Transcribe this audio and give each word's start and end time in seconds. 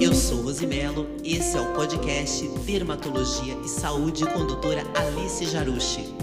Eu 0.00 0.14
sou 0.14 0.42
Rosimelo, 0.42 1.06
esse 1.24 1.56
é 1.56 1.60
o 1.60 1.74
podcast 1.74 2.48
Dermatologia 2.66 3.56
e 3.64 3.68
Saúde 3.68 4.24
com 4.26 4.46
doutora 4.46 4.82
Alice 4.94 5.46
Jarucci. 5.46 6.14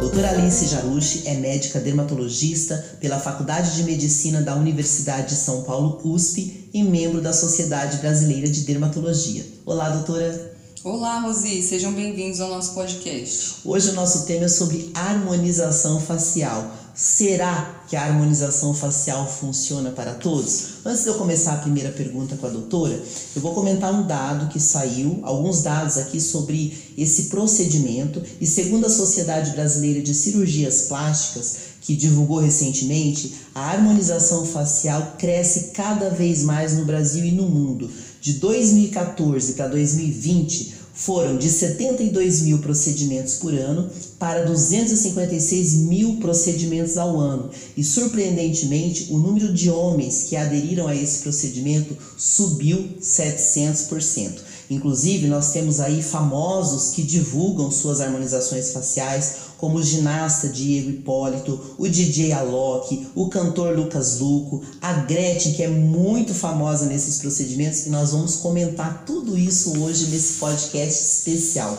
Doutora 0.00 0.30
Alice 0.30 0.66
Jarucci 0.66 1.28
é 1.28 1.34
médica 1.34 1.78
dermatologista 1.80 2.96
pela 3.00 3.20
Faculdade 3.20 3.76
de 3.76 3.84
Medicina 3.84 4.40
da 4.42 4.54
Universidade 4.54 5.28
de 5.28 5.34
São 5.34 5.62
Paulo, 5.62 6.00
USP, 6.04 6.70
e 6.72 6.82
membro 6.82 7.22
da 7.22 7.32
Sociedade 7.32 7.96
Brasileira 7.98 8.48
de 8.48 8.60
Dermatologia. 8.62 9.44
Olá, 9.64 9.88
doutora. 9.88 10.55
Olá, 10.88 11.18
Rosi, 11.18 11.64
sejam 11.64 11.92
bem-vindos 11.92 12.40
ao 12.40 12.48
nosso 12.48 12.72
podcast. 12.72 13.56
Hoje 13.64 13.90
o 13.90 13.94
nosso 13.94 14.24
tema 14.24 14.44
é 14.44 14.48
sobre 14.48 14.88
harmonização 14.94 16.00
facial. 16.00 16.72
Será 16.94 17.82
que 17.88 17.96
a 17.96 18.04
harmonização 18.04 18.72
facial 18.72 19.28
funciona 19.28 19.90
para 19.90 20.14
todos? 20.14 20.76
Antes 20.84 21.02
de 21.02 21.08
eu 21.08 21.14
começar 21.14 21.54
a 21.54 21.58
primeira 21.58 21.90
pergunta 21.90 22.36
com 22.36 22.46
a 22.46 22.50
doutora, 22.50 23.02
eu 23.34 23.42
vou 23.42 23.52
comentar 23.52 23.92
um 23.92 24.06
dado 24.06 24.48
que 24.48 24.60
saiu, 24.60 25.18
alguns 25.24 25.60
dados 25.60 25.98
aqui 25.98 26.20
sobre 26.20 26.94
esse 26.96 27.24
procedimento, 27.24 28.22
e 28.40 28.46
segundo 28.46 28.86
a 28.86 28.88
Sociedade 28.88 29.50
Brasileira 29.50 30.00
de 30.00 30.14
Cirurgias 30.14 30.82
Plásticas, 30.82 31.56
que 31.80 31.96
divulgou 31.96 32.38
recentemente, 32.38 33.34
a 33.52 33.72
harmonização 33.72 34.46
facial 34.46 35.16
cresce 35.18 35.72
cada 35.72 36.10
vez 36.10 36.44
mais 36.44 36.74
no 36.74 36.84
Brasil 36.84 37.24
e 37.24 37.32
no 37.32 37.48
mundo. 37.48 37.90
De 38.26 38.32
2014 38.32 39.52
para 39.52 39.68
2020, 39.68 40.74
foram 40.92 41.38
de 41.38 41.48
72 41.48 42.42
mil 42.42 42.58
procedimentos 42.58 43.34
por 43.34 43.54
ano 43.54 43.88
para 44.18 44.44
256 44.44 45.74
mil 45.74 46.16
procedimentos 46.16 46.96
ao 46.96 47.20
ano. 47.20 47.48
E 47.76 47.84
surpreendentemente, 47.84 49.12
o 49.12 49.18
número 49.18 49.52
de 49.52 49.70
homens 49.70 50.24
que 50.24 50.34
aderiram 50.34 50.88
a 50.88 50.96
esse 50.96 51.20
procedimento 51.20 51.96
subiu 52.18 52.96
700%. 53.00 54.45
Inclusive, 54.68 55.28
nós 55.28 55.52
temos 55.52 55.78
aí 55.78 56.02
famosos 56.02 56.94
que 56.94 57.02
divulgam 57.02 57.70
suas 57.70 58.00
harmonizações 58.00 58.72
faciais, 58.72 59.36
como 59.56 59.78
o 59.78 59.82
ginasta 59.82 60.48
Diego 60.48 60.90
Hipólito, 60.90 61.76
o 61.78 61.88
DJ 61.88 62.32
Alok, 62.32 63.08
o 63.14 63.28
cantor 63.28 63.76
Lucas 63.76 64.18
Luco, 64.18 64.62
a 64.80 64.92
Gretchen, 64.92 65.54
que 65.54 65.62
é 65.62 65.68
muito 65.68 66.34
famosa 66.34 66.86
nesses 66.86 67.18
procedimentos, 67.18 67.86
e 67.86 67.90
nós 67.90 68.10
vamos 68.10 68.36
comentar 68.36 69.04
tudo 69.06 69.38
isso 69.38 69.80
hoje 69.80 70.06
nesse 70.06 70.34
podcast 70.34 71.00
especial. 71.00 71.78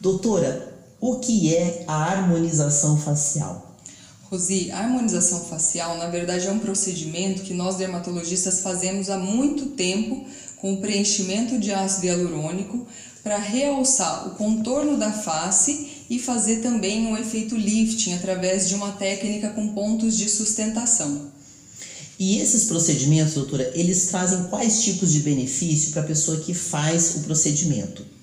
Doutora, 0.00 0.74
o 1.00 1.16
que 1.16 1.54
é 1.54 1.84
a 1.86 1.94
harmonização 1.94 2.98
facial? 2.98 3.66
Rosi, 4.30 4.72
a 4.72 4.80
harmonização 4.80 5.44
facial, 5.44 5.96
na 5.98 6.08
verdade, 6.08 6.48
é 6.48 6.50
um 6.50 6.58
procedimento 6.58 7.42
que 7.42 7.54
nós 7.54 7.76
dermatologistas 7.76 8.60
fazemos 8.60 9.08
há 9.08 9.16
muito 9.16 9.66
tempo 9.66 10.26
com 10.56 10.76
preenchimento 10.76 11.58
de 11.58 11.72
ácido 11.72 12.06
hialurônico 12.06 12.86
para 13.22 13.38
realçar 13.38 14.28
o 14.28 14.30
contorno 14.36 14.96
da 14.96 15.12
face 15.12 16.04
e 16.08 16.18
fazer 16.18 16.58
também 16.58 17.06
um 17.06 17.16
efeito 17.16 17.56
lifting 17.56 18.14
através 18.14 18.68
de 18.68 18.74
uma 18.74 18.92
técnica 18.92 19.50
com 19.50 19.68
pontos 19.68 20.16
de 20.16 20.28
sustentação. 20.28 21.32
E 22.18 22.38
esses 22.38 22.64
procedimentos, 22.64 23.34
doutora, 23.34 23.70
eles 23.74 24.06
trazem 24.06 24.44
quais 24.44 24.82
tipos 24.82 25.12
de 25.12 25.20
benefício 25.20 25.92
para 25.92 26.02
a 26.02 26.06
pessoa 26.06 26.40
que 26.40 26.54
faz 26.54 27.16
o 27.16 27.20
procedimento? 27.20 28.15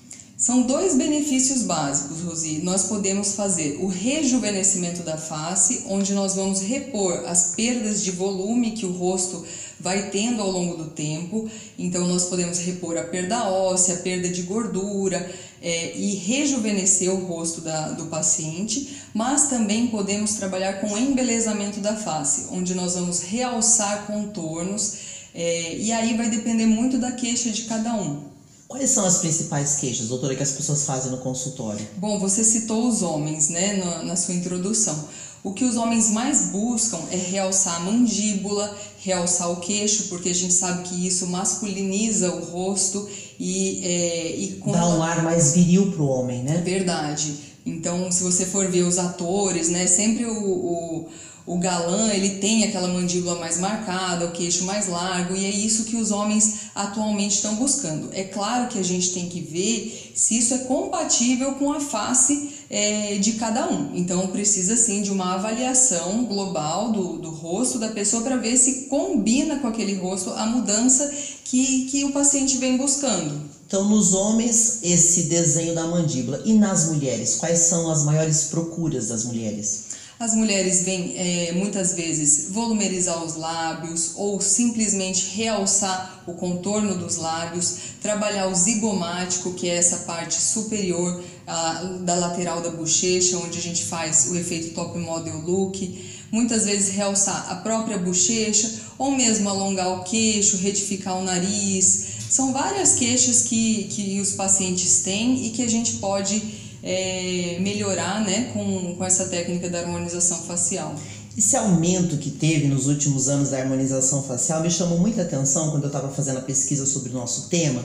São 0.44 0.60
dois 0.60 0.94
benefícios 0.94 1.62
básicos, 1.62 2.20
Rosi. 2.20 2.60
Nós 2.62 2.82
podemos 2.82 3.32
fazer 3.32 3.78
o 3.80 3.86
rejuvenescimento 3.86 5.02
da 5.02 5.16
face, 5.16 5.84
onde 5.88 6.12
nós 6.12 6.34
vamos 6.34 6.60
repor 6.60 7.24
as 7.26 7.54
perdas 7.56 8.04
de 8.04 8.10
volume 8.10 8.72
que 8.72 8.84
o 8.84 8.92
rosto 8.92 9.42
vai 9.80 10.10
tendo 10.10 10.42
ao 10.42 10.50
longo 10.50 10.76
do 10.76 10.90
tempo. 10.90 11.48
Então, 11.78 12.06
nós 12.06 12.24
podemos 12.24 12.58
repor 12.58 12.98
a 12.98 13.04
perda 13.04 13.48
óssea, 13.48 13.94
a 13.94 13.98
perda 14.00 14.28
de 14.28 14.42
gordura 14.42 15.32
é, 15.62 15.96
e 15.96 16.14
rejuvenescer 16.16 17.10
o 17.10 17.24
rosto 17.24 17.62
da, 17.62 17.92
do 17.92 18.04
paciente, 18.08 18.98
mas 19.14 19.48
também 19.48 19.86
podemos 19.86 20.34
trabalhar 20.34 20.74
com 20.74 20.92
o 20.92 20.98
embelezamento 20.98 21.80
da 21.80 21.96
face, 21.96 22.48
onde 22.50 22.74
nós 22.74 22.96
vamos 22.96 23.22
realçar 23.22 24.06
contornos 24.06 24.96
é, 25.34 25.74
e 25.78 25.90
aí 25.90 26.14
vai 26.14 26.28
depender 26.28 26.66
muito 26.66 26.98
da 26.98 27.12
queixa 27.12 27.48
de 27.48 27.62
cada 27.62 27.94
um. 27.94 28.33
Quais 28.66 28.90
são 28.90 29.04
as 29.04 29.18
principais 29.18 29.76
queixas, 29.76 30.08
doutora, 30.08 30.34
que 30.34 30.42
as 30.42 30.52
pessoas 30.52 30.84
fazem 30.84 31.10
no 31.10 31.18
consultório? 31.18 31.86
Bom, 31.96 32.18
você 32.18 32.42
citou 32.42 32.88
os 32.88 33.02
homens, 33.02 33.48
né, 33.48 33.76
na, 33.76 34.02
na 34.02 34.16
sua 34.16 34.34
introdução. 34.34 35.08
O 35.42 35.52
que 35.52 35.64
os 35.64 35.76
homens 35.76 36.10
mais 36.10 36.46
buscam 36.46 36.98
é 37.10 37.16
realçar 37.16 37.76
a 37.76 37.80
mandíbula, 37.80 38.74
realçar 39.00 39.50
o 39.50 39.56
queixo, 39.56 40.04
porque 40.08 40.30
a 40.30 40.34
gente 40.34 40.54
sabe 40.54 40.88
que 40.88 41.06
isso 41.06 41.26
masculiniza 41.26 42.34
o 42.34 42.44
rosto 42.46 43.06
e, 43.38 43.80
é, 43.84 44.36
e 44.38 44.62
dá 44.64 44.88
um 44.88 45.02
ar 45.02 45.22
mais 45.22 45.52
viril 45.52 45.92
pro 45.92 46.06
homem, 46.06 46.42
né? 46.42 46.62
Verdade. 46.64 47.34
Então, 47.66 48.10
se 48.10 48.22
você 48.22 48.46
for 48.46 48.70
ver 48.70 48.84
os 48.84 48.98
atores, 48.98 49.68
né, 49.68 49.86
sempre 49.86 50.24
o, 50.24 50.34
o 50.34 51.08
o 51.46 51.58
galã 51.58 52.10
ele 52.10 52.40
tem 52.40 52.64
aquela 52.64 52.88
mandíbula 52.88 53.38
mais 53.38 53.58
marcada, 53.58 54.26
o 54.26 54.32
queixo 54.32 54.64
mais 54.64 54.88
largo, 54.88 55.36
e 55.36 55.44
é 55.44 55.50
isso 55.50 55.84
que 55.84 55.96
os 55.96 56.10
homens 56.10 56.70
atualmente 56.74 57.34
estão 57.36 57.56
buscando. 57.56 58.08
É 58.12 58.24
claro 58.24 58.68
que 58.68 58.78
a 58.78 58.82
gente 58.82 59.12
tem 59.12 59.28
que 59.28 59.40
ver 59.40 60.12
se 60.14 60.38
isso 60.38 60.54
é 60.54 60.58
compatível 60.58 61.52
com 61.54 61.70
a 61.72 61.80
face 61.80 62.50
é, 62.70 63.18
de 63.18 63.32
cada 63.32 63.68
um. 63.70 63.94
Então 63.94 64.26
precisa 64.28 64.74
sim 64.74 65.02
de 65.02 65.10
uma 65.10 65.34
avaliação 65.34 66.24
global 66.24 66.90
do, 66.92 67.18
do 67.18 67.30
rosto 67.30 67.78
da 67.78 67.88
pessoa 67.88 68.22
para 68.22 68.36
ver 68.36 68.56
se 68.56 68.86
combina 68.86 69.58
com 69.58 69.66
aquele 69.66 69.94
rosto 69.96 70.30
a 70.30 70.46
mudança 70.46 71.12
que, 71.44 71.84
que 71.86 72.04
o 72.04 72.12
paciente 72.12 72.56
vem 72.56 72.78
buscando. 72.78 73.52
Então, 73.66 73.88
nos 73.88 74.14
homens, 74.14 74.80
esse 74.82 75.24
desenho 75.24 75.74
da 75.74 75.86
mandíbula. 75.86 76.42
E 76.44 76.52
nas 76.52 76.86
mulheres, 76.86 77.36
quais 77.36 77.60
são 77.60 77.90
as 77.90 78.04
maiores 78.04 78.44
procuras 78.44 79.08
das 79.08 79.24
mulheres? 79.24 79.84
As 80.18 80.32
mulheres 80.32 80.84
vêm 80.84 81.12
é, 81.16 81.52
muitas 81.52 81.94
vezes 81.94 82.46
volumerizar 82.50 83.22
os 83.24 83.34
lábios 83.34 84.12
ou 84.14 84.40
simplesmente 84.40 85.34
realçar 85.34 86.22
o 86.24 86.34
contorno 86.34 86.94
dos 86.94 87.16
lábios, 87.16 87.76
trabalhar 88.00 88.46
o 88.46 88.54
zigomático, 88.54 89.52
que 89.54 89.68
é 89.68 89.74
essa 89.74 89.98
parte 89.98 90.40
superior 90.40 91.20
a, 91.44 91.82
da 92.02 92.14
lateral 92.14 92.60
da 92.60 92.70
bochecha, 92.70 93.38
onde 93.38 93.58
a 93.58 93.60
gente 93.60 93.84
faz 93.84 94.28
o 94.30 94.36
efeito 94.36 94.72
top 94.72 94.96
model 94.98 95.40
look. 95.40 96.14
Muitas 96.30 96.64
vezes 96.64 96.94
realçar 96.94 97.50
a 97.50 97.56
própria 97.56 97.98
bochecha 97.98 98.70
ou 98.96 99.10
mesmo 99.10 99.48
alongar 99.48 99.98
o 99.98 100.04
queixo, 100.04 100.58
retificar 100.58 101.18
o 101.18 101.24
nariz. 101.24 102.06
São 102.30 102.52
várias 102.52 102.94
queixas 102.94 103.42
que, 103.42 103.84
que 103.84 104.20
os 104.20 104.32
pacientes 104.32 105.00
têm 105.02 105.46
e 105.46 105.50
que 105.50 105.62
a 105.62 105.68
gente 105.68 105.94
pode 105.94 106.63
é, 106.84 107.56
melhorar 107.60 108.22
né, 108.22 108.50
com, 108.52 108.94
com 108.96 109.04
essa 109.04 109.24
técnica 109.24 109.70
da 109.70 109.80
harmonização 109.80 110.42
facial. 110.42 110.94
Esse 111.36 111.56
aumento 111.56 112.18
que 112.18 112.30
teve 112.30 112.68
nos 112.68 112.86
últimos 112.86 113.28
anos 113.28 113.50
da 113.50 113.58
harmonização 113.58 114.22
facial 114.22 114.62
me 114.62 114.70
chamou 114.70 114.98
muita 114.98 115.22
atenção 115.22 115.70
quando 115.70 115.84
eu 115.84 115.88
estava 115.88 116.08
fazendo 116.10 116.38
a 116.38 116.42
pesquisa 116.42 116.86
sobre 116.86 117.10
o 117.10 117.14
nosso 117.14 117.48
tema, 117.48 117.82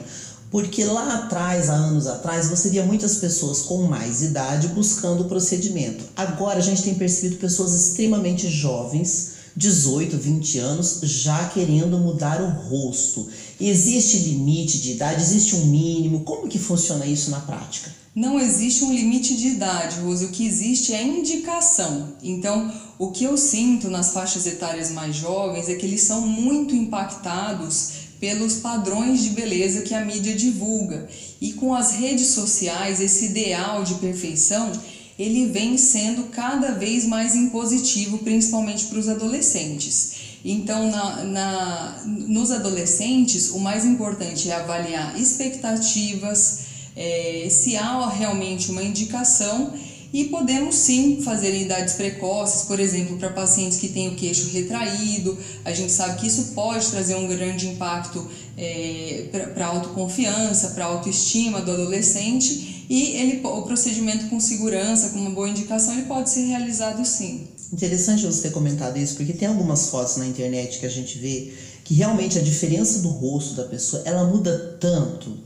porque 0.51 0.83
lá 0.83 1.15
atrás, 1.15 1.69
há 1.69 1.73
anos 1.73 2.07
atrás, 2.07 2.49
você 2.49 2.69
via 2.69 2.83
muitas 2.83 3.15
pessoas 3.15 3.61
com 3.61 3.83
mais 3.83 4.21
idade 4.21 4.67
buscando 4.67 5.21
o 5.21 5.27
procedimento. 5.27 6.03
Agora 6.15 6.59
a 6.59 6.61
gente 6.61 6.83
tem 6.83 6.93
percebido 6.93 7.37
pessoas 7.37 7.73
extremamente 7.73 8.47
jovens, 8.49 9.33
18, 9.55 10.17
20 10.17 10.59
anos, 10.59 10.99
já 11.03 11.49
querendo 11.49 11.97
mudar 11.97 12.41
o 12.41 12.69
rosto. 12.69 13.27
Existe 13.59 14.17
limite 14.17 14.79
de 14.79 14.91
idade? 14.91 15.21
Existe 15.21 15.55
um 15.55 15.65
mínimo? 15.65 16.21
Como 16.21 16.47
que 16.47 16.59
funciona 16.59 17.05
isso 17.05 17.31
na 17.31 17.39
prática? 17.39 17.98
Não 18.15 18.39
existe 18.39 18.83
um 18.83 18.91
limite 18.91 19.35
de 19.35 19.49
idade, 19.49 19.99
Rose, 19.99 20.25
o 20.25 20.29
que 20.29 20.45
existe 20.45 20.93
é 20.93 21.03
indicação. 21.03 22.13
Então, 22.23 22.71
o 22.97 23.11
que 23.11 23.23
eu 23.23 23.37
sinto 23.37 23.89
nas 23.89 24.11
faixas 24.11 24.47
etárias 24.47 24.91
mais 24.91 25.15
jovens 25.15 25.69
é 25.69 25.75
que 25.75 25.85
eles 25.85 26.01
são 26.01 26.27
muito 26.27 26.75
impactados 26.75 27.91
pelos 28.19 28.55
padrões 28.55 29.23
de 29.23 29.29
beleza 29.29 29.81
que 29.83 29.93
a 29.93 30.03
mídia 30.03 30.35
divulga. 30.35 31.07
E 31.39 31.53
com 31.53 31.73
as 31.73 31.91
redes 31.91 32.27
sociais, 32.27 32.99
esse 32.99 33.25
ideal 33.25 33.83
de 33.83 33.95
perfeição, 33.95 34.71
ele 35.17 35.45
vem 35.47 35.77
sendo 35.77 36.23
cada 36.25 36.71
vez 36.71 37.05
mais 37.05 37.35
impositivo, 37.35 38.17
principalmente 38.19 38.85
para 38.85 38.99
os 38.99 39.07
adolescentes. 39.07 40.29
Então, 40.43 40.89
na, 40.89 41.23
na, 41.25 42.03
nos 42.05 42.51
adolescentes, 42.51 43.49
o 43.49 43.59
mais 43.59 43.85
importante 43.85 44.49
é 44.49 44.55
avaliar 44.55 45.19
expectativas, 45.19 46.68
é, 46.99 47.47
se 47.49 47.77
há 47.77 48.09
realmente 48.09 48.69
uma 48.71 48.83
indicação 48.83 49.73
e 50.11 50.25
podemos 50.25 50.75
sim 50.75 51.21
fazer 51.21 51.53
em 51.53 51.61
idades 51.61 51.93
precoces, 51.93 52.63
por 52.63 52.77
exemplo, 52.77 53.15
para 53.17 53.29
pacientes 53.29 53.77
que 53.77 53.87
têm 53.87 54.09
o 54.09 54.15
queixo 54.15 54.49
retraído. 54.49 55.37
A 55.63 55.71
gente 55.71 55.93
sabe 55.93 56.19
que 56.19 56.27
isso 56.27 56.51
pode 56.55 56.87
trazer 56.87 57.15
um 57.15 57.27
grande 57.27 57.67
impacto 57.67 58.27
é, 58.57 59.29
para 59.53 59.67
a 59.67 59.69
autoconfiança, 59.69 60.71
para 60.71 60.83
a 60.83 60.87
autoestima 60.87 61.61
do 61.61 61.71
adolescente. 61.71 62.85
E 62.89 63.15
ele, 63.15 63.39
o 63.45 63.61
procedimento 63.61 64.27
com 64.27 64.39
segurança, 64.39 65.09
com 65.09 65.19
uma 65.19 65.29
boa 65.29 65.47
indicação, 65.47 65.93
ele 65.93 66.07
pode 66.07 66.29
ser 66.29 66.47
realizado 66.47 67.05
sim. 67.05 67.47
Interessante 67.71 68.25
você 68.25 68.41
ter 68.41 68.51
comentado 68.51 68.97
isso, 68.97 69.15
porque 69.15 69.31
tem 69.31 69.47
algumas 69.47 69.89
fotos 69.89 70.17
na 70.17 70.25
internet 70.25 70.79
que 70.79 70.85
a 70.87 70.89
gente 70.89 71.17
vê 71.19 71.53
que 71.85 71.93
realmente 71.93 72.37
a 72.37 72.41
diferença 72.41 72.99
do 72.99 73.09
rosto 73.09 73.53
da 73.53 73.63
pessoa, 73.65 74.01
ela 74.05 74.25
muda 74.25 74.77
tanto 74.81 75.37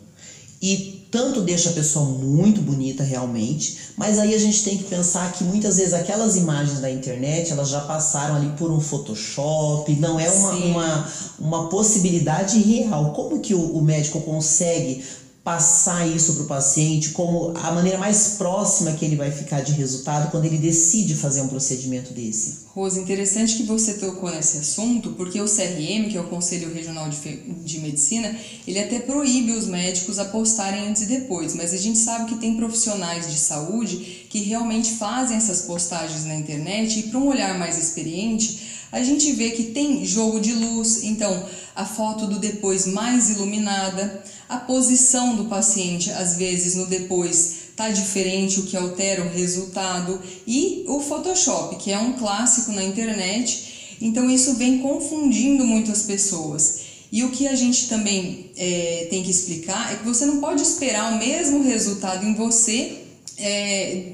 e 0.62 1.03
tanto 1.14 1.42
deixa 1.42 1.70
a 1.70 1.74
pessoa 1.74 2.06
muito 2.06 2.60
bonita 2.60 3.04
realmente, 3.04 3.78
mas 3.96 4.18
aí 4.18 4.34
a 4.34 4.38
gente 4.40 4.64
tem 4.64 4.80
que 4.80 4.86
pensar 4.86 5.32
que 5.32 5.44
muitas 5.44 5.78
vezes 5.78 5.94
aquelas 5.94 6.36
imagens 6.36 6.80
da 6.80 6.90
internet, 6.90 7.52
elas 7.52 7.70
já 7.70 7.82
passaram 7.82 8.36
ali 8.36 8.50
por 8.58 8.72
um 8.72 8.80
Photoshop, 8.80 9.96
não 9.98 10.20
é 10.20 10.28
uma, 10.32 10.52
uma, 10.54 11.08
uma 11.38 11.70
possibilidade 11.70 12.58
real. 12.58 13.14
Como 13.14 13.40
que 13.42 13.54
o, 13.54 13.78
o 13.78 13.84
médico 13.84 14.22
consegue 14.22 15.04
passar 15.44 16.08
isso 16.08 16.36
para 16.36 16.44
o 16.44 16.48
paciente 16.48 17.10
como 17.10 17.52
a 17.58 17.72
maneira 17.74 17.98
mais 17.98 18.36
próxima 18.38 18.94
que 18.94 19.04
ele 19.04 19.18
vai 19.18 19.30
ficar 19.30 19.60
de 19.60 19.74
resultado 19.74 20.32
quando 20.32 20.46
ele 20.46 20.58
decide 20.58 21.16
fazer 21.16 21.42
um 21.42 21.50
procedimento 21.50 22.14
desse. 22.14 22.64
Rose, 22.74 23.00
interessante 23.00 23.58
que 23.58 23.64
você 23.64 23.96
tocou 23.96 24.32
nesse 24.32 24.58
assunto, 24.58 25.12
porque 25.12 25.42
o 25.42 25.46
CRM, 25.46 26.10
que 26.10 26.18
é 26.18 26.22
o 26.22 26.30
Conselho 26.30 26.74
Regional 26.74 27.10
de, 27.10 27.18
de 27.18 27.80
Medicina, 27.80 28.34
ele 28.66 28.80
até 28.80 29.00
proíbe 29.00 29.52
os 29.52 29.68
médicos 29.68 30.18
a 30.18 30.26
postarem 30.26 30.88
antes 30.88 31.02
e 31.02 31.08
depois, 31.08 31.54
mas 31.54 31.74
a 31.74 31.78
gente 31.78 32.00
sabe 32.00 32.32
que 32.32 32.40
tem 32.40 32.56
profissionais 32.56 33.30
de 33.30 33.38
saúde 33.38 34.26
que 34.30 34.40
realmente 34.40 34.92
fazem 34.92 35.36
essas 35.36 35.64
postagens 35.64 36.24
na 36.24 36.36
internet 36.36 37.00
e 37.00 37.04
para 37.04 37.20
um 37.20 37.28
olhar 37.28 37.60
mais 37.60 37.78
experiente, 37.78 38.72
a 38.94 39.04
gente 39.04 39.32
vê 39.34 39.50
que 39.50 39.64
tem 39.64 40.06
jogo 40.06 40.40
de 40.40 40.54
luz, 40.54 41.04
então 41.04 41.46
a 41.76 41.86
foto 41.86 42.28
do 42.28 42.40
depois 42.40 42.86
mais 42.86 43.30
iluminada, 43.30 44.24
a 44.48 44.58
posição 44.58 45.36
do 45.36 45.46
paciente, 45.46 46.12
às 46.12 46.36
vezes 46.36 46.76
no 46.76 46.86
depois 46.86 47.64
tá 47.76 47.90
diferente, 47.90 48.60
o 48.60 48.64
que 48.64 48.78
altera 48.78 49.24
o 49.24 49.30
resultado, 49.30 50.22
e 50.46 50.86
o 50.88 51.00
Photoshop, 51.00 51.76
que 51.78 51.92
é 51.92 51.98
um 51.98 52.14
clássico 52.14 52.72
na 52.72 52.84
internet. 52.84 53.98
Então 54.00 54.30
isso 54.30 54.54
vem 54.56 54.80
confundindo 54.80 55.66
muitas 55.66 56.04
pessoas. 56.04 56.82
E 57.12 57.24
o 57.24 57.30
que 57.30 57.48
a 57.48 57.56
gente 57.56 57.88
também 57.90 58.52
é, 58.58 59.08
tem 59.10 59.24
que 59.24 59.30
explicar 59.32 59.94
é 59.94 59.98
que 59.98 60.06
você 60.06 60.26
não 60.26 60.40
pode 60.40 60.62
esperar 60.62 61.14
o 61.14 61.20
mesmo 61.20 61.64
resultado 61.64 62.26
em 62.26 62.34
você 62.34 63.04
é, 63.38 64.06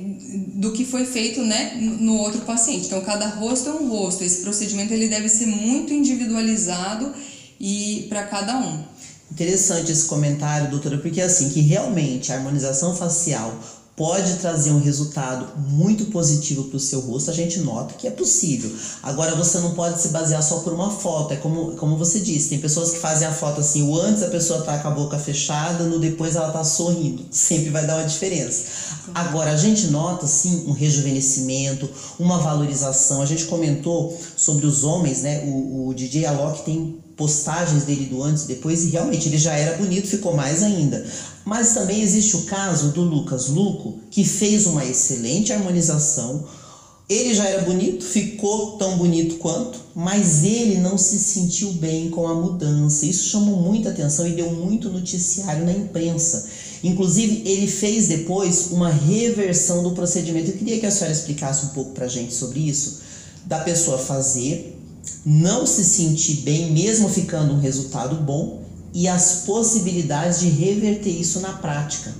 do 0.55 0.71
que 0.71 0.85
foi 0.85 1.05
feito 1.05 1.41
né, 1.41 1.77
no 1.79 2.17
outro 2.17 2.41
paciente. 2.41 2.88
Então, 2.88 3.01
cada 3.01 3.27
rosto 3.27 3.69
é 3.69 3.73
um 3.73 3.89
rosto. 3.89 4.23
Esse 4.23 4.41
procedimento 4.41 4.94
ele 4.94 5.07
deve 5.07 5.29
ser 5.29 5.45
muito 5.45 5.94
individualizado 5.94 7.13
e 7.59 8.06
para 8.09 8.23
cada 8.23 8.57
um. 8.57 8.83
Interessante 9.31 9.91
esse 9.91 10.06
comentário, 10.06 10.71
doutora, 10.71 10.97
porque 10.97 11.21
assim, 11.21 11.50
que 11.50 11.61
realmente 11.61 12.31
a 12.31 12.35
harmonização 12.35 12.95
facial 12.95 13.53
pode 14.00 14.35
trazer 14.35 14.71
um 14.71 14.79
resultado 14.79 15.45
muito 15.57 16.06
positivo 16.06 16.63
para 16.63 16.77
o 16.77 16.79
seu 16.79 17.01
rosto, 17.01 17.29
a 17.29 17.33
gente 17.33 17.59
nota 17.59 17.95
que 17.95 18.07
é 18.07 18.11
possível. 18.11 18.71
Agora, 19.03 19.35
você 19.35 19.59
não 19.59 19.71
pode 19.71 20.01
se 20.01 20.07
basear 20.07 20.41
só 20.41 20.59
por 20.59 20.71
uma 20.71 20.89
foto, 20.89 21.33
é 21.33 21.35
como, 21.35 21.75
como 21.75 21.97
você 21.97 22.21
disse, 22.21 22.47
tem 22.47 22.59
pessoas 22.59 22.91
que 22.91 22.97
fazem 22.97 23.27
a 23.27 23.33
foto 23.33 23.59
assim, 23.59 23.83
o 23.83 24.00
antes 24.00 24.23
a 24.23 24.29
pessoa 24.29 24.62
tá 24.62 24.77
com 24.79 24.88
a 24.88 24.91
boca 24.91 25.19
fechada, 25.19 25.83
no 25.83 26.00
depois 26.00 26.38
ela 26.38 26.50
tá 26.50 26.63
sorrindo, 26.63 27.25
sempre 27.29 27.71
vai 27.71 27.85
dar 27.85 27.97
uma 27.97 28.05
diferença. 28.05 28.63
Agora, 29.13 29.51
a 29.51 29.57
gente 29.57 29.88
nota 29.88 30.25
sim 30.25 30.63
um 30.65 30.71
rejuvenescimento, 30.71 31.89
uma 32.17 32.38
valorização, 32.38 33.21
a 33.21 33.25
gente 33.25 33.45
comentou 33.47 34.17
sobre 34.39 34.65
os 34.65 34.86
homens, 34.86 35.21
né, 35.21 35.44
o, 35.45 35.89
o 35.89 35.94
DJ 35.94 36.25
Alok 36.25 36.63
tem 36.63 36.97
postagens 37.18 37.83
dele 37.83 38.06
do 38.06 38.24
antes 38.24 38.45
e 38.45 38.47
depois, 38.47 38.86
e 38.86 38.91
realmente 38.91 39.27
ele 39.27 39.38
já 39.38 39.53
era 39.53 39.75
bonito, 39.75 40.07
ficou 40.07 40.33
mais 40.33 40.63
ainda. 40.63 41.06
Mas 41.44 41.74
também 41.74 42.01
existe 42.01 42.38
o 42.38 42.44
caso 42.44 42.91
do 42.94 43.01
Lucas 43.01 43.50
Luco, 43.50 44.00
que 44.09 44.24
fez 44.24 44.65
uma 44.65 44.86
excelente 44.86 45.51
harmonização. 45.51 46.45
Ele 47.09 47.33
já 47.33 47.44
era 47.44 47.63
bonito, 47.63 48.06
ficou 48.06 48.77
tão 48.77 48.97
bonito 48.97 49.36
quanto, 49.39 49.77
mas 49.94 50.45
ele 50.45 50.77
não 50.77 50.97
se 50.97 51.19
sentiu 51.19 51.74
bem 51.74 52.09
com 52.09 52.25
a 52.25 52.33
mudança. 52.33 53.06
Isso 53.06 53.27
chamou 53.27 53.57
muita 53.57 53.89
atenção 53.89 54.25
e 54.25 54.31
deu 54.31 54.53
muito 54.53 54.89
noticiário 54.89 55.65
na 55.65 55.74
imprensa. 55.74 56.47
Inclusive, 56.81 57.41
ele 57.45 57.68
fez 57.68 58.07
depois 58.07 58.71
uma 58.71 58.89
reversão 58.89 59.83
do 59.83 59.91
procedimento. 59.91 60.51
Eu 60.51 60.57
queria 60.57 60.80
que 60.80 60.86
a 60.86 60.91
senhora 60.91 61.12
explicasse 61.12 61.65
um 61.65 61.69
pouco 61.69 61.91
para 61.91 62.06
a 62.06 62.09
gente 62.09 62.33
sobre 62.33 62.62
isso, 62.62 63.08
da 63.45 63.59
pessoa 63.59 63.97
fazer 63.97 64.77
não 65.25 65.65
se 65.65 65.83
sentir 65.83 66.41
bem, 66.41 66.71
mesmo 66.71 67.09
ficando 67.09 67.53
um 67.53 67.59
resultado 67.59 68.15
bom, 68.18 68.63
e 68.94 69.07
as 69.07 69.44
possibilidades 69.45 70.39
de 70.39 70.50
reverter 70.50 71.09
isso 71.09 71.39
na 71.39 71.53
prática. 71.53 72.13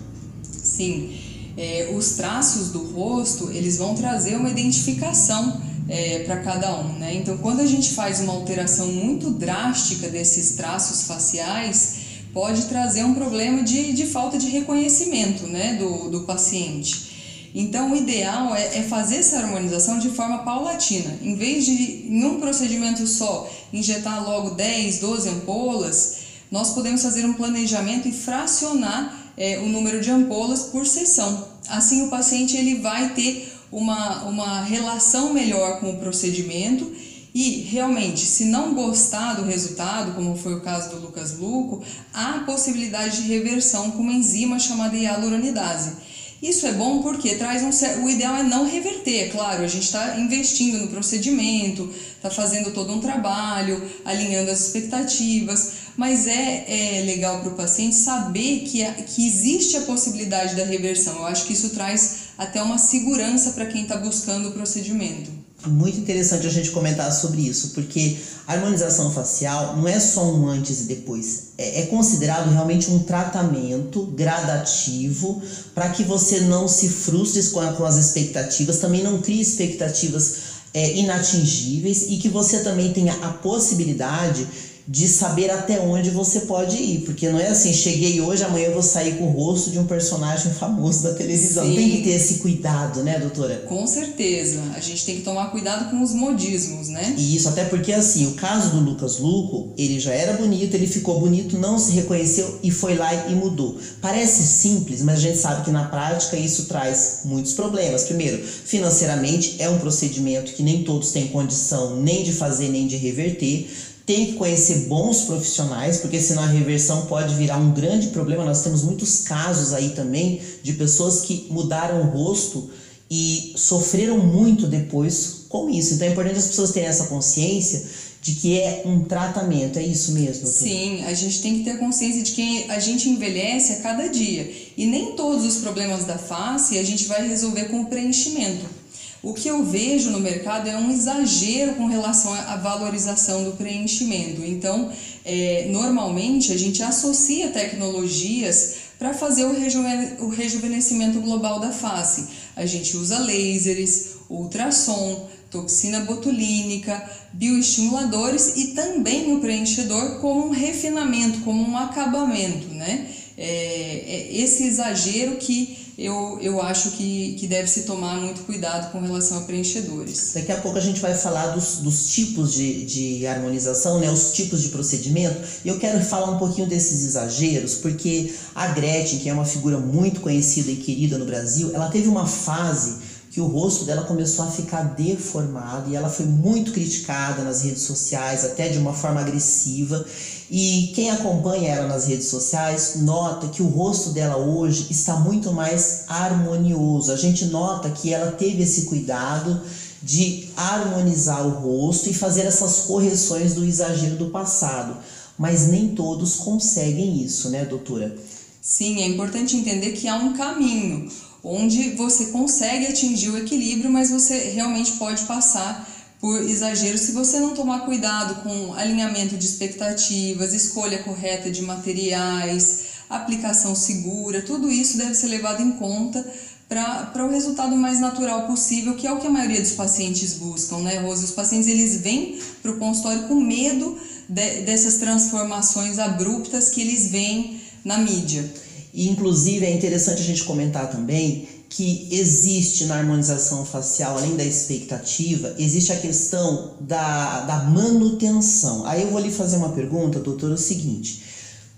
Sim, 0.52 1.18
é, 1.58 1.92
os 1.96 2.12
traços 2.12 2.70
do 2.70 2.92
rosto 2.94 3.52
eles 3.52 3.78
vão 3.78 3.96
trazer 3.96 4.36
uma 4.36 4.50
identificação 4.50 5.62
é, 5.88 6.20
para 6.20 6.38
cada 6.38 6.80
um, 6.80 7.00
né? 7.00 7.16
Então, 7.16 7.38
quando 7.40 7.62
a 7.62 7.66
gente 7.66 7.92
faz 7.92 8.20
uma 8.20 8.34
alteração 8.34 8.88
muito 8.88 9.32
drástica 9.32 10.08
desses 10.08 10.52
traços 10.52 11.04
faciais, 11.04 11.96
pode 12.32 12.66
trazer 12.66 13.04
um 13.04 13.16
problema 13.16 13.64
de, 13.64 13.92
de 13.94 14.06
falta 14.06 14.38
de 14.38 14.48
reconhecimento, 14.48 15.48
né, 15.48 15.74
do, 15.74 16.10
do 16.10 16.22
paciente. 16.22 17.09
Então, 17.54 17.92
o 17.92 17.96
ideal 17.96 18.56
é, 18.56 18.78
é, 18.78 18.84
fazer 18.84 19.18
essa 19.18 19.40
harmonização 19.40 19.98
de 19.98 20.10
forma 20.10 20.40
paulatina. 20.40 21.18
Em 21.22 21.36
vez 21.36 21.66
de, 21.66 22.08
em 22.08 22.24
um 22.24 22.40
procedimento 22.40 23.06
só, 23.08 23.50
injetar 23.74 24.24
logo 24.24 24.52
10, 24.52 25.00
12 25.00 25.30
ampolas, 25.30 26.18
nós 26.52 26.72
podemos 26.74 27.02
fazer 27.02 27.26
um 27.26 27.34
planejamento 27.34 28.08
e 28.08 28.12
fracionar 28.12 29.16
é, 29.38 29.60
o 29.60 29.68
número 29.68 30.02
de 30.02 30.12
ampolas 30.12 30.64
por 30.64 30.86
sessão. 30.86 31.48
Assim, 31.70 32.06
o 32.06 32.10
paciente 32.10 32.56
ele 32.56 32.76
vai 32.76 33.14
ter 33.14 33.52
uma, 33.72 34.24
uma 34.24 34.62
relação 34.62 35.34
melhor 35.34 35.80
com 35.80 35.92
o 35.92 35.98
procedimento 35.98 36.92
e 37.34 37.62
realmente, 37.62 38.26
se 38.26 38.46
não 38.46 38.74
gostar 38.74 39.36
do 39.36 39.44
resultado, 39.44 40.14
como 40.14 40.36
foi 40.36 40.56
o 40.56 40.62
caso 40.62 40.90
do 40.90 41.00
Lucas 41.00 41.38
Luco, 41.38 41.84
há 42.14 42.40
possibilidade 42.40 43.22
de 43.22 43.30
reversão 43.30 43.92
com 43.92 44.02
uma 44.02 44.14
enzima 44.14 44.60
chamada 44.60 44.96
hialuronidase. 44.96 46.09
Isso 46.42 46.66
é 46.66 46.72
bom 46.72 47.02
porque 47.02 47.36
traz 47.36 47.64
um 47.64 48.04
o 48.04 48.10
ideal 48.10 48.36
é 48.36 48.44
não 48.44 48.66
reverter, 48.66 49.26
é 49.26 49.30
claro, 49.30 49.64
a 49.64 49.68
gente 49.68 49.84
está 49.84 50.18
investindo 50.18 50.78
no 50.78 50.88
procedimento, 50.88 51.94
está 52.16 52.30
fazendo 52.30 52.72
todo 52.72 52.94
um 52.94 53.02
trabalho, 53.02 53.82
alinhando 54.06 54.50
as 54.50 54.68
expectativas, 54.68 55.72
mas 55.98 56.28
é, 56.28 57.00
é 57.00 57.04
legal 57.04 57.42
para 57.42 57.50
o 57.50 57.56
paciente 57.56 57.96
saber 57.96 58.62
que, 58.62 58.84
que 59.04 59.28
existe 59.28 59.76
a 59.76 59.82
possibilidade 59.82 60.56
da 60.56 60.64
reversão. 60.64 61.18
Eu 61.18 61.26
acho 61.26 61.46
que 61.46 61.54
isso 61.54 61.72
traz 61.72 62.30
até 62.38 62.64
uma 62.64 62.78
segurança 62.78 63.52
para 63.52 63.66
quem 63.66 63.84
está 63.84 63.98
buscando 63.98 64.48
o 64.48 64.52
procedimento. 64.54 65.39
Muito 65.66 66.00
interessante 66.00 66.48
a 66.48 66.50
gente 66.50 66.72
comentar 66.72 67.12
sobre 67.12 67.42
isso, 67.42 67.72
porque 67.72 68.18
a 68.48 68.54
harmonização 68.54 69.12
facial 69.12 69.76
não 69.76 69.86
é 69.88 70.00
só 70.00 70.24
um 70.24 70.48
antes 70.48 70.82
e 70.82 70.84
depois, 70.86 71.50
é, 71.58 71.82
é 71.82 71.86
considerado 71.88 72.50
realmente 72.50 72.90
um 72.90 73.00
tratamento 73.00 74.06
gradativo 74.06 75.42
para 75.76 75.90
que 75.90 76.04
você 76.04 76.42
não 76.42 76.66
se 76.66 76.88
frustre 76.88 77.44
com, 77.52 77.74
com 77.74 77.86
as 77.86 77.98
expectativas, 77.98 78.80
também 78.80 79.04
não 79.04 79.22
crie 79.22 79.42
expectativas 79.42 80.60
é, 80.74 80.96
inatingíveis 80.96 82.04
e 82.10 82.18
que 82.18 82.30
você 82.30 82.60
também 82.60 82.94
tenha 82.94 83.14
a 83.16 83.30
possibilidade 83.30 84.48
de 84.90 85.08
saber 85.08 85.52
até 85.52 85.80
onde 85.80 86.10
você 86.10 86.42
pode 86.42 86.76
ir, 86.76 87.02
porque 87.02 87.30
não 87.30 87.40
é 87.40 87.50
assim, 87.50 87.72
cheguei 87.72 88.20
hoje, 88.22 88.44
amanhã 88.44 88.70
eu 88.70 88.74
vou 88.74 88.82
sair 88.82 89.20
com 89.20 89.26
o 89.26 89.32
rosto 89.32 89.70
de 89.70 89.78
um 89.78 89.86
personagem 89.86 90.52
famoso 90.52 91.04
da 91.04 91.14
televisão. 91.14 91.64
Sim. 91.64 91.76
Tem 91.76 91.92
que 91.92 92.02
ter 92.02 92.10
esse 92.10 92.40
cuidado, 92.40 93.04
né, 93.04 93.20
doutora? 93.20 93.66
Com 93.68 93.86
certeza. 93.86 94.64
A 94.74 94.80
gente 94.80 95.06
tem 95.06 95.18
que 95.18 95.22
tomar 95.22 95.52
cuidado 95.52 95.92
com 95.92 96.02
os 96.02 96.12
modismos, 96.12 96.90
né? 96.90 97.14
Isso, 97.20 97.48
até 97.48 97.66
porque 97.66 97.94
assim, 97.94 98.26
o 98.26 98.32
caso 98.32 98.72
do 98.72 98.80
Lucas 98.80 99.20
Luco, 99.20 99.72
ele 99.78 100.00
já 100.00 100.12
era 100.12 100.34
bonito, 100.34 100.74
ele 100.74 100.88
ficou 100.88 101.20
bonito, 101.20 101.56
não 101.56 101.78
se 101.78 101.92
reconheceu 101.92 102.58
e 102.64 102.72
foi 102.72 102.96
lá 102.96 103.14
e 103.30 103.36
mudou. 103.36 103.78
Parece 104.02 104.42
simples, 104.42 105.04
mas 105.04 105.20
a 105.20 105.22
gente 105.22 105.38
sabe 105.38 105.66
que 105.66 105.70
na 105.70 105.84
prática 105.84 106.36
isso 106.36 106.66
traz 106.66 107.20
muitos 107.26 107.54
problemas. 107.54 108.06
Primeiro, 108.06 108.44
financeiramente 108.44 109.58
é 109.60 109.70
um 109.70 109.78
procedimento 109.78 110.54
que 110.54 110.64
nem 110.64 110.84
todos 110.84 111.12
têm 111.12 111.28
condição 111.28 112.02
nem 112.02 112.24
de 112.24 112.32
fazer 112.32 112.70
nem 112.70 112.88
de 112.88 112.98
reverter 112.98 113.70
tem 114.10 114.26
que 114.26 114.34
conhecer 114.34 114.88
bons 114.88 115.22
profissionais, 115.26 115.98
porque 115.98 116.20
senão 116.20 116.42
a 116.42 116.48
reversão 116.48 117.06
pode 117.06 117.36
virar 117.36 117.58
um 117.58 117.72
grande 117.72 118.08
problema. 118.08 118.44
Nós 118.44 118.64
temos 118.64 118.82
muitos 118.82 119.20
casos 119.20 119.72
aí 119.72 119.92
também 119.92 120.42
de 120.64 120.74
pessoas 120.74 121.22
que 121.22 121.46
mudaram 121.52 122.02
o 122.02 122.06
rosto 122.06 122.72
e 123.08 123.54
sofreram 123.56 124.18
muito 124.18 124.66
depois 124.66 125.46
com 125.48 125.70
isso. 125.70 125.94
Então 125.94 126.08
é 126.08 126.10
importante 126.10 126.40
as 126.40 126.48
pessoas 126.48 126.72
terem 126.72 126.90
essa 126.90 127.06
consciência 127.06 127.86
de 128.20 128.32
que 128.34 128.60
é 128.60 128.82
um 128.84 129.02
tratamento, 129.02 129.78
é 129.78 129.84
isso 129.84 130.14
mesmo? 130.14 130.48
Sim, 130.48 131.04
a 131.04 131.14
gente 131.14 131.40
tem 131.44 131.60
que 131.60 131.66
ter 131.66 131.78
consciência 131.78 132.24
de 132.24 132.32
que 132.32 132.66
a 132.68 132.80
gente 132.80 133.08
envelhece 133.10 133.74
a 133.74 133.76
cada 133.82 134.08
dia 134.08 134.52
e 134.76 134.88
nem 134.88 135.12
todos 135.12 135.46
os 135.46 135.58
problemas 135.58 136.06
da 136.06 136.18
face 136.18 136.80
a 136.80 136.84
gente 136.84 137.06
vai 137.06 137.28
resolver 137.28 137.66
com 137.66 137.82
o 137.82 137.86
preenchimento. 137.86 138.79
O 139.22 139.34
que 139.34 139.50
eu 139.50 139.64
vejo 139.66 140.12
no 140.12 140.20
mercado 140.20 140.70
é 140.70 140.78
um 140.78 140.90
exagero 140.90 141.76
com 141.76 141.88
relação 141.88 142.34
à 142.34 142.56
valorização 142.56 143.44
do 143.44 143.52
preenchimento. 143.52 144.44
Então, 144.46 144.90
é, 145.26 145.68
normalmente 145.70 146.54
a 146.54 146.58
gente 146.58 146.82
associa 146.82 147.50
tecnologias 147.50 148.76
para 148.98 149.14
fazer 149.14 149.46
o, 149.46 149.54
rejuven 149.54 150.18
o 150.20 150.30
rejuvenescimento 150.30 151.20
global 151.20 151.60
da 151.60 151.72
face. 151.72 152.28
A 152.56 152.66
gente 152.66 152.96
usa 152.96 153.20
lasers, 153.20 154.16
ultrassom, 154.30 155.28
toxina 155.52 156.02
botulínica, 156.02 157.10
bioestimuladores 157.34 158.54
e 158.56 158.68
também 158.68 159.34
o 159.34 159.40
preenchedor 159.40 160.20
como 160.20 160.48
um 160.48 160.52
refinamento, 160.52 161.40
como 161.42 161.62
um 161.62 161.78
acabamento, 161.78 162.68
né? 162.68 163.08
É, 163.42 164.04
é 164.06 164.38
esse 164.38 164.66
exagero 164.66 165.38
que 165.38 165.90
eu, 166.00 166.40
eu 166.42 166.62
acho 166.62 166.92
que, 166.92 167.36
que 167.38 167.46
deve 167.46 167.68
se 167.68 167.84
tomar 167.84 168.22
muito 168.22 168.42
cuidado 168.44 168.90
com 168.92 169.02
relação 169.02 169.40
a 169.40 169.42
preenchedores. 169.42 170.32
Daqui 170.34 170.52
a 170.52 170.62
pouco 170.62 170.78
a 170.78 170.82
gente 170.82 171.02
vai 171.02 171.14
falar 171.14 171.48
dos, 171.48 171.78
dos 171.78 172.10
tipos 172.14 172.54
de, 172.54 172.86
de 172.86 173.28
harmonização, 173.28 174.00
né, 174.00 174.10
os 174.10 174.32
tipos 174.32 174.62
de 174.62 174.70
procedimento, 174.70 175.42
e 175.66 175.68
eu 175.68 175.78
quero 175.78 176.02
falar 176.02 176.32
um 176.32 176.38
pouquinho 176.38 176.68
desses 176.68 177.04
exageros, 177.04 177.76
porque 177.76 178.34
a 178.56 178.68
Gretchen, 178.68 179.20
que 179.20 179.30
é 179.30 179.34
uma 179.34 179.46
figura 179.46 179.78
muito 179.78 180.22
conhecida 180.22 180.72
e 180.72 180.78
querida 180.78 181.18
no 181.18 181.26
Brasil, 181.26 181.72
ela 181.74 181.90
teve 181.90 182.08
uma 182.08 182.26
fase 182.26 183.09
que 183.30 183.40
o 183.40 183.46
rosto 183.46 183.86
dela 183.86 184.04
começou 184.04 184.46
a 184.46 184.52
ficar 184.52 184.82
deformado 184.96 185.92
e 185.92 185.96
ela 185.96 186.10
foi 186.10 186.26
muito 186.26 186.72
criticada 186.72 187.44
nas 187.44 187.62
redes 187.62 187.84
sociais, 187.84 188.44
até 188.44 188.70
de 188.70 188.80
uma 188.80 188.94
forma 188.94 189.22
agressiva. 189.22 190.04
E 190.50 190.92
quem 190.96 191.12
acompanha 191.12 191.70
ela 191.70 191.88
nas 191.88 192.08
redes 192.08 192.28
sociais 192.28 192.96
nota 192.98 193.48
que 193.50 193.62
o 193.62 193.68
rosto 193.68 194.10
dela 194.10 194.38
hoje 194.38 194.88
está 194.90 195.16
muito 195.16 195.54
mais 195.54 196.06
harmonioso. 196.08 197.12
A 197.12 197.16
gente 197.16 197.46
nota 197.46 197.92
que 197.92 198.12
ela 198.12 198.32
teve 198.32 198.64
esse 198.64 198.84
cuidado 198.84 199.62
de 200.02 200.50
harmonizar 200.58 201.46
o 201.46 201.52
rosto 201.52 202.10
e 202.10 202.14
fazer 202.14 202.42
essas 202.48 202.80
correções 202.80 203.54
do 203.54 203.64
exagero 203.64 204.16
do 204.16 204.32
passado. 204.32 204.98
Mas 205.38 205.68
nem 205.68 205.90
todos 205.90 206.36
conseguem 206.38 207.24
isso, 207.24 207.50
né, 207.50 207.64
doutora? 207.64 208.16
Sim, 208.60 209.02
é 209.02 209.08
importante 209.08 209.56
entender 209.56 209.92
que 209.92 210.08
há 210.08 210.16
um 210.16 210.34
caminho 210.34 211.10
onde 211.44 211.92
você 211.92 212.28
consegue 212.28 212.88
atingir 212.88 213.30
o 213.30 213.38
equilíbrio, 213.38 213.90
mas 213.90 214.10
você 214.10 214.50
realmente 214.50 214.94
pode 214.94 215.24
passar 215.24 215.88
por 216.20 216.42
exagero 216.42 216.98
se 216.98 217.14
você 217.14 217.40
não 217.40 217.54
tomar 217.54 217.86
cuidado 217.86 218.44
com 218.44 218.74
alinhamento 218.74 219.38
de 219.38 219.46
expectativas, 219.46 220.54
escolha 220.54 221.02
correta 221.04 221.50
de 221.50 221.62
materiais, 221.62 222.82
aplicação 223.10 223.74
segura, 223.74 224.42
tudo 224.42 224.70
isso 224.70 224.98
deve 224.98 225.16
ser 225.16 225.28
levado 225.28 225.62
em 225.62 225.72
conta 225.72 226.26
para 226.68 227.26
o 227.26 227.32
resultado 227.32 227.76
mais 227.76 228.00
natural 228.00 228.46
possível, 228.46 228.94
que 228.94 229.08
é 229.08 229.12
o 229.12 229.18
que 229.18 229.26
a 229.26 229.30
maioria 229.32 229.60
dos 229.60 229.72
pacientes 229.72 230.34
buscam, 230.34 230.78
né, 230.80 231.00
Rose? 231.00 231.26
Os 231.26 231.32
pacientes 231.32 231.68
eles 231.68 232.02
vêm 232.02 232.40
para 232.62 232.72
o 232.72 232.78
consultório 232.78 233.28
com 233.28 233.34
medo 233.34 233.98
de, 234.28 234.62
dessas 234.62 234.98
transformações 234.98 235.98
abruptas 235.98 236.70
que 236.70 236.82
eles 236.82 237.10
veem 237.10 237.60
na 237.84 237.98
mídia. 237.98 238.48
E, 238.94 239.10
inclusive, 239.10 239.66
é 239.66 239.74
interessante 239.74 240.22
a 240.22 240.26
gente 240.26 240.44
comentar 240.44 240.90
também 240.90 241.48
que 241.70 242.08
existe 242.12 242.86
na 242.86 242.96
harmonização 242.96 243.64
facial, 243.64 244.18
além 244.18 244.36
da 244.36 244.44
expectativa, 244.44 245.54
existe 245.60 245.94
a 245.94 246.00
questão 246.00 246.74
da, 246.80 247.42
da 247.42 247.64
manutenção. 247.66 248.86
Aí 248.88 249.04
eu 249.04 249.12
vou 249.12 249.20
lhe 249.20 249.32
fazer 249.32 249.58
uma 249.58 249.70
pergunta, 249.70 250.20
doutor, 250.20 250.50
é 250.50 250.56
o 250.56 250.58
seguinte: 250.58 251.24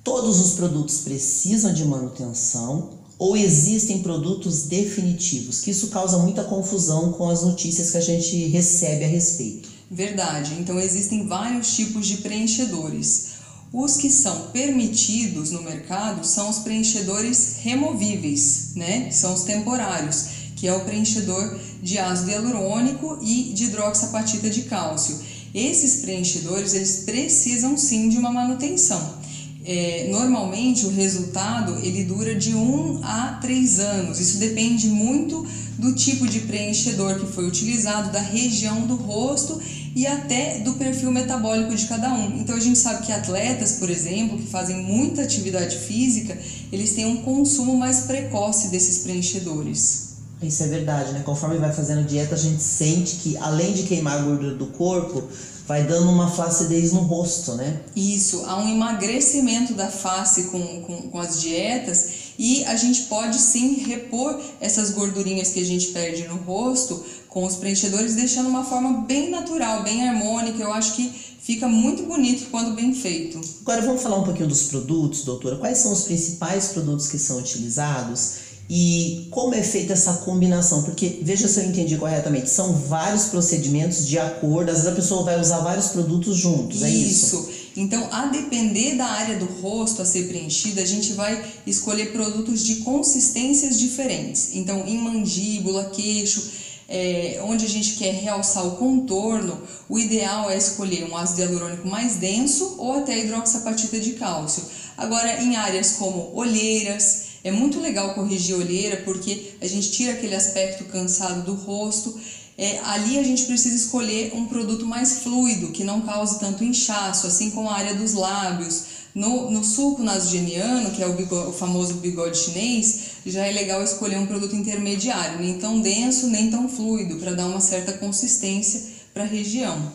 todos 0.01 0.39
os 0.39 0.53
produtos 0.53 0.99
precisam 0.99 1.73
de 1.73 1.83
manutenção 1.83 3.01
ou 3.19 3.35
existem 3.35 4.01
produtos 4.01 4.63
definitivos? 4.63 5.59
Que 5.59 5.71
isso 5.71 5.89
causa 5.89 6.17
muita 6.17 6.43
confusão 6.45 7.11
com 7.11 7.29
as 7.29 7.43
notícias 7.43 7.91
que 7.91 7.97
a 7.97 8.01
gente 8.01 8.47
recebe 8.47 9.03
a 9.03 9.07
respeito. 9.07 9.69
Verdade. 9.91 10.55
Então 10.57 10.79
existem 10.79 11.27
vários 11.27 11.75
tipos 11.75 12.07
de 12.07 12.17
preenchedores. 12.17 13.40
Os 13.73 13.95
que 13.95 14.09
são 14.09 14.49
permitidos 14.51 15.51
no 15.51 15.63
mercado 15.63 16.25
são 16.27 16.49
os 16.49 16.59
preenchedores 16.59 17.59
removíveis, 17.61 18.71
né? 18.75 19.09
São 19.11 19.33
os 19.33 19.43
temporários, 19.43 20.25
que 20.57 20.67
é 20.67 20.73
o 20.73 20.81
preenchedor 20.81 21.57
de 21.81 21.97
ácido 21.97 22.31
hialurônico 22.31 23.19
e 23.21 23.53
de 23.53 23.65
hidroxapatita 23.65 24.49
de 24.49 24.63
cálcio. 24.63 25.17
Esses 25.53 26.01
preenchedores 26.01 26.73
eles 26.73 27.03
precisam 27.05 27.77
sim 27.77 28.09
de 28.09 28.17
uma 28.17 28.29
manutenção. 28.29 29.21
É, 29.63 30.09
normalmente 30.11 30.85
o 30.85 30.89
resultado 30.89 31.77
ele 31.85 32.03
dura 32.03 32.35
de 32.35 32.53
1 32.53 32.99
a 33.03 33.39
3 33.41 33.79
anos. 33.79 34.19
Isso 34.19 34.37
depende 34.37 34.87
muito 34.87 35.47
do 35.77 35.93
tipo 35.93 36.27
de 36.27 36.41
preenchedor 36.41 37.19
que 37.19 37.31
foi 37.31 37.47
utilizado, 37.47 38.11
da 38.11 38.19
região 38.19 38.85
do 38.85 38.95
rosto 38.95 39.61
e 39.95 40.07
até 40.07 40.59
do 40.59 40.73
perfil 40.73 41.11
metabólico 41.11 41.75
de 41.75 41.85
cada 41.85 42.13
um. 42.13 42.39
Então 42.39 42.55
a 42.55 42.59
gente 42.59 42.77
sabe 42.77 43.05
que 43.05 43.11
atletas, 43.11 43.73
por 43.73 43.89
exemplo, 43.89 44.37
que 44.37 44.47
fazem 44.47 44.77
muita 44.77 45.21
atividade 45.21 45.77
física, 45.77 46.37
eles 46.71 46.93
têm 46.93 47.05
um 47.05 47.21
consumo 47.21 47.75
mais 47.77 48.01
precoce 48.01 48.69
desses 48.69 49.03
preenchedores. 49.03 50.11
Isso 50.41 50.63
é 50.63 50.67
verdade, 50.67 51.11
né? 51.11 51.21
Conforme 51.23 51.57
vai 51.57 51.71
fazendo 51.71 52.05
dieta, 52.05 52.33
a 52.33 52.37
gente 52.37 52.63
sente 52.63 53.17
que 53.17 53.37
além 53.37 53.73
de 53.73 53.83
queimar 53.83 54.19
a 54.19 54.21
gordura 54.23 54.55
do 54.55 54.67
corpo, 54.67 55.23
vai 55.67 55.83
dando 55.83 56.09
uma 56.09 56.29
flacidez 56.29 56.91
no 56.91 57.01
rosto, 57.01 57.53
né? 57.53 57.79
Isso, 57.95 58.43
há 58.45 58.57
um 58.57 58.67
emagrecimento 58.67 59.73
da 59.73 59.87
face 59.87 60.45
com, 60.45 60.81
com, 60.81 61.09
com 61.09 61.19
as 61.19 61.39
dietas 61.39 62.20
e 62.37 62.63
a 62.65 62.75
gente 62.75 63.03
pode 63.03 63.37
sim 63.37 63.75
repor 63.75 64.39
essas 64.59 64.91
gordurinhas 64.91 65.49
que 65.49 65.59
a 65.59 65.65
gente 65.65 65.87
perde 65.87 66.27
no 66.27 66.37
rosto 66.37 67.03
com 67.27 67.45
os 67.45 67.55
preenchedores, 67.55 68.15
deixando 68.15 68.49
uma 68.49 68.63
forma 68.63 69.01
bem 69.01 69.29
natural, 69.29 69.83
bem 69.83 70.07
harmônica. 70.07 70.61
Eu 70.61 70.73
acho 70.73 70.95
que 70.95 71.09
fica 71.41 71.67
muito 71.67 72.03
bonito 72.03 72.49
quando 72.51 72.75
bem 72.75 72.93
feito. 72.93 73.39
Agora 73.61 73.81
vamos 73.81 74.01
falar 74.01 74.17
um 74.17 74.23
pouquinho 74.23 74.47
dos 74.47 74.63
produtos, 74.63 75.23
doutora. 75.23 75.55
Quais 75.55 75.77
são 75.77 75.91
os 75.91 76.03
principais 76.03 76.69
produtos 76.69 77.07
que 77.07 77.17
são 77.17 77.39
utilizados? 77.39 78.51
E 78.73 79.27
como 79.31 79.53
é 79.53 79.61
feita 79.61 79.91
essa 79.91 80.13
combinação? 80.13 80.83
Porque, 80.83 81.19
veja 81.23 81.47
se 81.47 81.59
eu 81.59 81.65
entendi 81.65 81.97
corretamente, 81.97 82.49
são 82.49 82.73
vários 82.73 83.25
procedimentos 83.25 84.07
de 84.07 84.17
acordo, 84.17 84.69
às 84.69 84.77
vezes 84.77 84.91
a 84.91 84.95
pessoa 84.95 85.23
vai 85.23 85.37
usar 85.39 85.59
vários 85.59 85.89
produtos 85.89 86.37
juntos, 86.37 86.81
é 86.81 86.89
isso? 86.89 87.35
Isso. 87.35 87.60
Então, 87.75 88.09
a 88.11 88.25
depender 88.25 88.95
da 88.95 89.05
área 89.05 89.37
do 89.37 89.45
rosto 89.45 90.01
a 90.01 90.05
ser 90.05 90.27
preenchida, 90.27 90.81
a 90.81 90.85
gente 90.85 91.13
vai 91.13 91.43
escolher 91.65 92.11
produtos 92.11 92.65
de 92.65 92.77
consistências 92.77 93.79
diferentes. 93.79 94.55
Então, 94.55 94.85
em 94.85 94.97
mandíbula, 94.97 95.85
queixo, 95.85 96.51
é, 96.89 97.39
onde 97.43 97.65
a 97.65 97.69
gente 97.69 97.95
quer 97.95 98.13
realçar 98.13 98.67
o 98.67 98.75
contorno, 98.75 99.61
o 99.87 99.97
ideal 99.97 100.49
é 100.49 100.57
escolher 100.57 101.05
um 101.05 101.15
ácido 101.15 101.41
hialurônico 101.41 101.87
mais 101.87 102.17
denso 102.17 102.75
ou 102.77 102.93
até 102.93 103.17
hidroxapatita 103.17 103.97
de 103.97 104.11
cálcio. 104.13 104.63
Agora, 104.97 105.41
em 105.41 105.55
áreas 105.55 105.93
como 105.93 106.31
olheiras, 106.35 107.31
é 107.43 107.51
muito 107.51 107.79
legal 107.79 108.13
corrigir 108.13 108.55
olheira 108.55 108.97
porque 109.05 109.53
a 109.61 109.67
gente 109.67 109.91
tira 109.91 110.11
aquele 110.11 110.35
aspecto 110.35 110.83
cansado 110.85 111.43
do 111.43 111.55
rosto. 111.55 112.19
É, 112.61 112.77
ali 112.83 113.17
a 113.17 113.23
gente 113.23 113.45
precisa 113.45 113.75
escolher 113.75 114.33
um 114.35 114.45
produto 114.45 114.85
mais 114.85 115.23
fluido, 115.23 115.71
que 115.71 115.83
não 115.83 116.01
cause 116.01 116.39
tanto 116.39 116.63
inchaço, 116.63 117.25
assim 117.25 117.49
como 117.49 117.67
a 117.67 117.73
área 117.73 117.95
dos 117.95 118.13
lábios. 118.13 118.83
No, 119.15 119.49
no 119.49 119.63
sulco 119.63 120.03
nasogeniano, 120.03 120.91
que 120.91 121.01
é 121.01 121.07
o, 121.07 121.49
o 121.49 121.51
famoso 121.51 121.95
bigode 121.95 122.37
chinês, 122.37 122.99
já 123.25 123.47
é 123.47 123.51
legal 123.51 123.83
escolher 123.83 124.19
um 124.19 124.27
produto 124.27 124.55
intermediário, 124.55 125.39
nem 125.39 125.57
tão 125.57 125.81
denso, 125.81 126.27
nem 126.27 126.51
tão 126.51 126.69
fluido, 126.69 127.15
para 127.15 127.33
dar 127.33 127.47
uma 127.47 127.59
certa 127.59 127.93
consistência 127.93 128.83
para 129.11 129.23
a 129.23 129.27
região. 129.27 129.91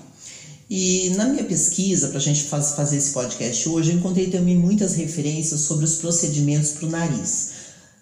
E 0.69 1.11
na 1.11 1.27
minha 1.27 1.45
pesquisa, 1.45 2.09
para 2.09 2.19
a 2.19 2.21
gente 2.21 2.43
faz, 2.43 2.73
fazer 2.73 2.97
esse 2.97 3.13
podcast 3.13 3.69
hoje, 3.69 3.93
eu 3.93 3.99
encontrei 3.99 4.27
também 4.27 4.57
muitas 4.57 4.97
referências 4.97 5.61
sobre 5.61 5.85
os 5.85 5.99
procedimentos 5.99 6.73
para 6.73 6.89
o 6.89 6.91
nariz. 6.91 7.51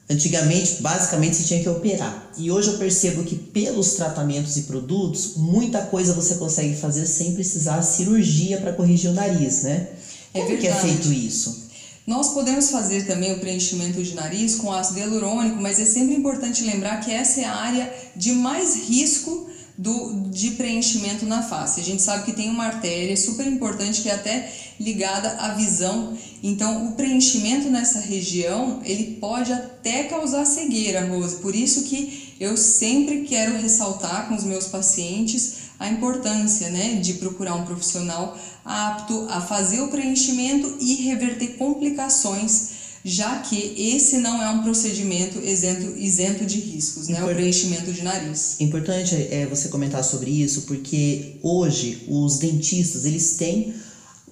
Antigamente, 0.09 0.83
basicamente, 0.83 1.37
se 1.37 1.45
tinha 1.45 1.63
que 1.63 1.69
operar. 1.69 2.31
E 2.37 2.51
hoje 2.51 2.69
eu 2.69 2.79
percebo 2.79 3.25
que 3.25 3.37
pelos 3.37 3.95
tratamentos 3.95 4.57
e 4.59 4.63
produtos, 4.63 5.37
muita 5.37 5.81
coisa 5.83 6.13
você 6.13 6.35
consegue 6.35 6.77
fazer 6.77 7.07
sem 7.07 7.33
precisar 7.33 7.81
cirurgia 7.81 8.59
para 8.59 8.75
corrigir 8.75 9.11
o 9.11 9.15
nariz, 9.15 9.63
né? 9.63 9.89
É 10.35 10.41
Como 10.41 10.59
que 10.59 10.67
é 10.67 10.75
feito 10.75 11.11
isso? 11.13 11.65
Nós 12.07 12.35
podemos 12.35 12.71
fazer 12.71 13.07
também 13.07 13.33
o 13.33 13.41
preenchimento 13.41 14.03
de 14.03 14.15
nariz 14.15 14.57
com 14.57 14.71
ácido 14.71 14.99
hialurônico, 14.99 15.57
mas 15.57 15.79
é 15.79 15.87
sempre 15.87 16.15
importante 16.15 16.63
lembrar 16.63 17.01
que 17.01 17.11
essa 17.11 17.41
é 17.41 17.45
a 17.45 17.55
área 17.55 17.91
de 18.15 18.33
mais 18.33 18.87
risco 18.87 19.49
do, 19.77 20.29
de 20.31 20.53
preenchimento 20.53 21.27
na 21.27 21.43
face. 21.43 21.81
A 21.81 21.85
gente 21.85 22.01
sabe 22.01 22.25
que 22.25 22.33
tem 22.33 22.49
uma 22.49 22.67
artéria 22.67 23.17
super 23.17 23.47
importante 23.47 24.03
que 24.03 24.09
é 24.09 24.15
até 24.15 24.53
ligada 24.79 25.31
à 25.41 25.55
visão. 25.55 26.17
Então, 26.43 26.87
o 26.89 26.93
preenchimento 26.93 27.69
nessa 27.69 28.01
região, 28.01 28.81
ele 28.85 29.17
pode 29.21 29.53
até 29.53 30.05
causar 30.05 30.45
cegueira, 30.45 31.07
Rose. 31.07 31.37
Por 31.37 31.55
isso 31.55 31.85
que 31.85 32.35
eu 32.39 32.57
sempre 32.57 33.23
quero 33.23 33.57
ressaltar 33.59 34.29
com 34.29 34.35
os 34.35 34.45
meus 34.45 34.67
pacientes 34.67 35.65
a 35.79 35.89
importância 35.89 36.71
né, 36.71 36.95
de 36.95 37.15
procurar 37.15 37.55
um 37.55 37.65
profissional 37.65 38.39
apto 38.65 39.27
a 39.29 39.41
fazer 39.41 39.81
o 39.81 39.89
preenchimento 39.89 40.77
e 40.81 40.95
reverter 41.03 41.57
complicações 41.57 42.74
já 43.05 43.41
que 43.41 43.75
esse 43.77 44.17
não 44.17 44.43
é 44.43 44.49
um 44.49 44.63
procedimento 44.63 45.39
isento, 45.39 45.99
isento 45.99 46.47
de 46.47 46.59
riscos, 46.59 47.09
né? 47.09 47.23
o 47.23 47.35
preenchimento 47.35 47.93
de 47.93 48.03
nariz. 48.03 48.57
Importante 48.61 49.15
é 49.15 49.47
você 49.47 49.69
comentar 49.69 50.03
sobre 50.03 50.31
isso, 50.31 50.63
porque 50.63 51.37
hoje 51.43 52.05
os 52.09 52.39
dentistas 52.39 53.05
eles 53.05 53.37
têm 53.37 53.75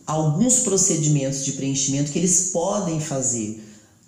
alguns 0.06 0.60
procedimentos 0.60 1.44
de 1.44 1.52
preenchimento 1.52 2.10
que 2.10 2.18
eles 2.18 2.50
podem 2.50 2.98
fazer 2.98 3.62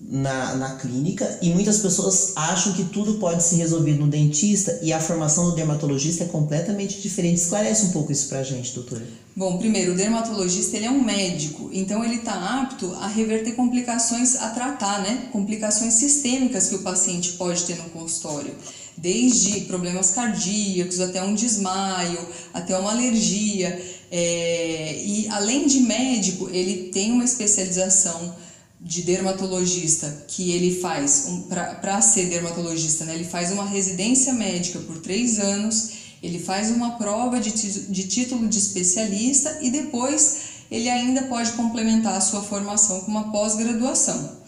na, 0.07 0.55
na 0.57 0.77
clínica 0.77 1.39
e 1.41 1.49
muitas 1.51 1.79
pessoas 1.79 2.33
acham 2.37 2.75
que 2.75 2.85
tudo 2.85 3.15
pode 3.15 3.43
ser 3.43 3.57
resolvido 3.57 4.01
no 4.01 4.07
dentista 4.07 4.79
e 4.83 4.93
a 4.93 5.01
formação 5.01 5.47
do 5.47 5.57
dermatologista 5.57 6.25
é 6.25 6.27
completamente 6.27 7.01
diferente. 7.01 7.41
Esclarece 7.41 7.87
um 7.87 7.91
pouco 7.91 8.13
isso 8.13 8.29
pra 8.29 8.43
gente, 8.43 8.75
doutora. 8.75 9.03
Bom, 9.35 9.59
primeiro, 9.59 9.93
o 9.93 9.97
dermatologista 9.97 10.77
ele 10.77 10.87
é 10.87 10.91
um 10.91 11.03
médico, 11.03 11.71
então 11.73 12.05
ele 12.05 12.17
está 12.17 12.61
apto 12.61 12.93
a 12.95 13.07
reverter 13.07 13.53
complicações 13.53 14.37
a 14.37 14.51
tratar, 14.51 15.03
né? 15.03 15.29
Complicações 15.33 15.95
sistêmicas 15.95 16.69
que 16.69 16.75
o 16.77 16.83
paciente 16.83 17.33
pode 17.33 17.65
ter 17.65 17.77
no 17.77 17.85
consultório 17.85 18.55
desde 18.97 19.63
problemas 19.63 20.11
cardíacos 20.11 21.01
até 21.01 21.21
um 21.23 21.35
desmaio, 21.35 22.19
até 22.53 22.79
uma 22.79 22.93
alergia. 22.93 23.83
É, 24.11 25.03
e 25.05 25.27
além 25.31 25.67
de 25.67 25.81
médico, 25.81 26.49
ele 26.53 26.91
tem 26.91 27.11
uma 27.11 27.25
especialização 27.25 28.37
de 28.85 29.01
dermatologista 29.01 30.25
que 30.29 30.53
ele 30.53 30.79
faz, 30.79 31.25
um, 31.29 31.43
para 31.81 32.03
ser 32.03 32.27
dermatologista, 32.27 33.07
né, 33.07 33.15
ele 33.15 33.25
faz 33.25 33.51
uma 33.51 33.65
residência 33.65 34.35
médica 34.35 34.79
por 34.81 34.99
três 34.99 35.39
anos, 35.39 36.05
ele 36.23 36.39
faz 36.39 36.71
uma 36.71 36.93
prova 36.99 37.41
de, 37.41 37.51
de 37.51 38.05
título 38.05 38.47
de 38.47 38.59
especialista 38.59 39.59
e 39.63 39.71
depois 39.71 40.37
ele 40.71 40.91
ainda 40.91 41.23
pode 41.23 41.53
complementar 41.53 42.15
a 42.15 42.21
sua 42.21 42.43
formação 42.43 43.01
com 43.01 43.11
uma 43.11 43.33
pós-graduação. 43.33 44.45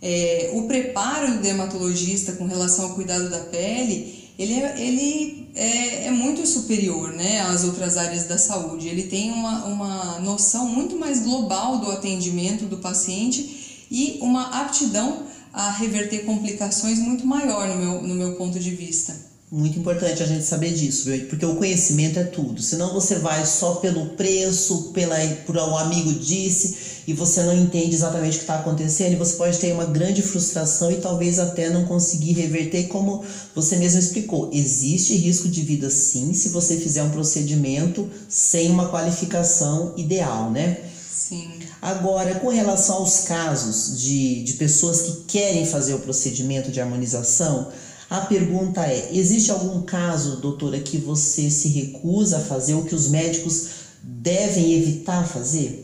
É, 0.00 0.50
o 0.54 0.62
preparo 0.62 1.32
do 1.32 1.42
dermatologista 1.42 2.32
com 2.32 2.46
relação 2.46 2.86
ao 2.86 2.94
cuidado 2.94 3.28
da 3.28 3.40
pele, 3.40 4.30
ele, 4.38 4.54
é, 4.54 4.74
ele 4.78 5.48
é, 5.54 6.06
é, 6.06 6.10
muito 6.10 6.46
superior 6.46 7.12
né, 7.12 7.40
às 7.40 7.64
outras 7.64 7.96
áreas 7.96 8.24
da 8.24 8.38
saúde. 8.38 8.88
Ele 8.88 9.04
tem 9.04 9.32
uma, 9.32 9.64
uma 9.64 10.20
noção 10.20 10.66
muito 10.66 10.96
mais 10.96 11.20
global 11.20 11.78
do 11.78 11.90
atendimento 11.90 12.66
do 12.66 12.78
paciente 12.78 13.65
e 13.90 14.18
uma 14.20 14.60
aptidão 14.62 15.24
a 15.52 15.70
reverter 15.70 16.24
complicações 16.24 16.98
muito 16.98 17.26
maior 17.26 17.68
no 17.68 17.76
meu, 17.76 18.02
no 18.02 18.14
meu 18.14 18.34
ponto 18.34 18.58
de 18.58 18.70
vista. 18.70 19.14
Muito 19.50 19.78
importante 19.78 20.20
a 20.24 20.26
gente 20.26 20.44
saber 20.44 20.74
disso, 20.74 21.08
porque 21.30 21.46
o 21.46 21.54
conhecimento 21.54 22.18
é 22.18 22.24
tudo. 22.24 22.60
Senão 22.60 22.92
você 22.92 23.14
vai 23.14 23.46
só 23.46 23.76
pelo 23.76 24.06
preço, 24.10 24.90
pela, 24.92 25.16
por 25.46 25.56
um 25.56 25.78
amigo 25.78 26.12
disse, 26.12 27.04
e 27.06 27.12
você 27.12 27.44
não 27.44 27.56
entende 27.56 27.94
exatamente 27.94 28.34
o 28.34 28.38
que 28.38 28.42
está 28.42 28.56
acontecendo, 28.56 29.12
e 29.12 29.16
você 29.16 29.36
pode 29.36 29.56
ter 29.58 29.72
uma 29.72 29.84
grande 29.84 30.20
frustração 30.20 30.90
e 30.90 30.96
talvez 30.96 31.38
até 31.38 31.70
não 31.70 31.84
conseguir 31.84 32.32
reverter, 32.32 32.88
como 32.88 33.22
você 33.54 33.76
mesmo 33.76 34.00
explicou. 34.00 34.50
Existe 34.52 35.14
risco 35.14 35.48
de 35.48 35.62
vida 35.62 35.88
sim, 35.90 36.34
se 36.34 36.48
você 36.48 36.76
fizer 36.76 37.04
um 37.04 37.10
procedimento 37.10 38.10
sem 38.28 38.68
uma 38.68 38.88
qualificação 38.88 39.94
ideal, 39.96 40.50
né? 40.50 40.80
Sim. 41.08 41.65
Agora, 41.80 42.36
com 42.36 42.48
relação 42.48 42.96
aos 42.96 43.20
casos 43.20 44.00
de, 44.00 44.42
de 44.42 44.54
pessoas 44.54 45.02
que 45.02 45.12
querem 45.24 45.66
fazer 45.66 45.94
o 45.94 46.00
procedimento 46.00 46.70
de 46.70 46.80
harmonização, 46.80 47.70
a 48.08 48.20
pergunta 48.22 48.80
é: 48.86 49.10
existe 49.12 49.50
algum 49.50 49.82
caso, 49.82 50.40
doutora, 50.40 50.80
que 50.80 50.96
você 50.96 51.50
se 51.50 51.68
recusa 51.68 52.38
a 52.38 52.44
fazer 52.44 52.74
ou 52.74 52.84
que 52.84 52.94
os 52.94 53.08
médicos 53.08 53.68
devem 54.02 54.74
evitar 54.74 55.26
fazer? 55.26 55.82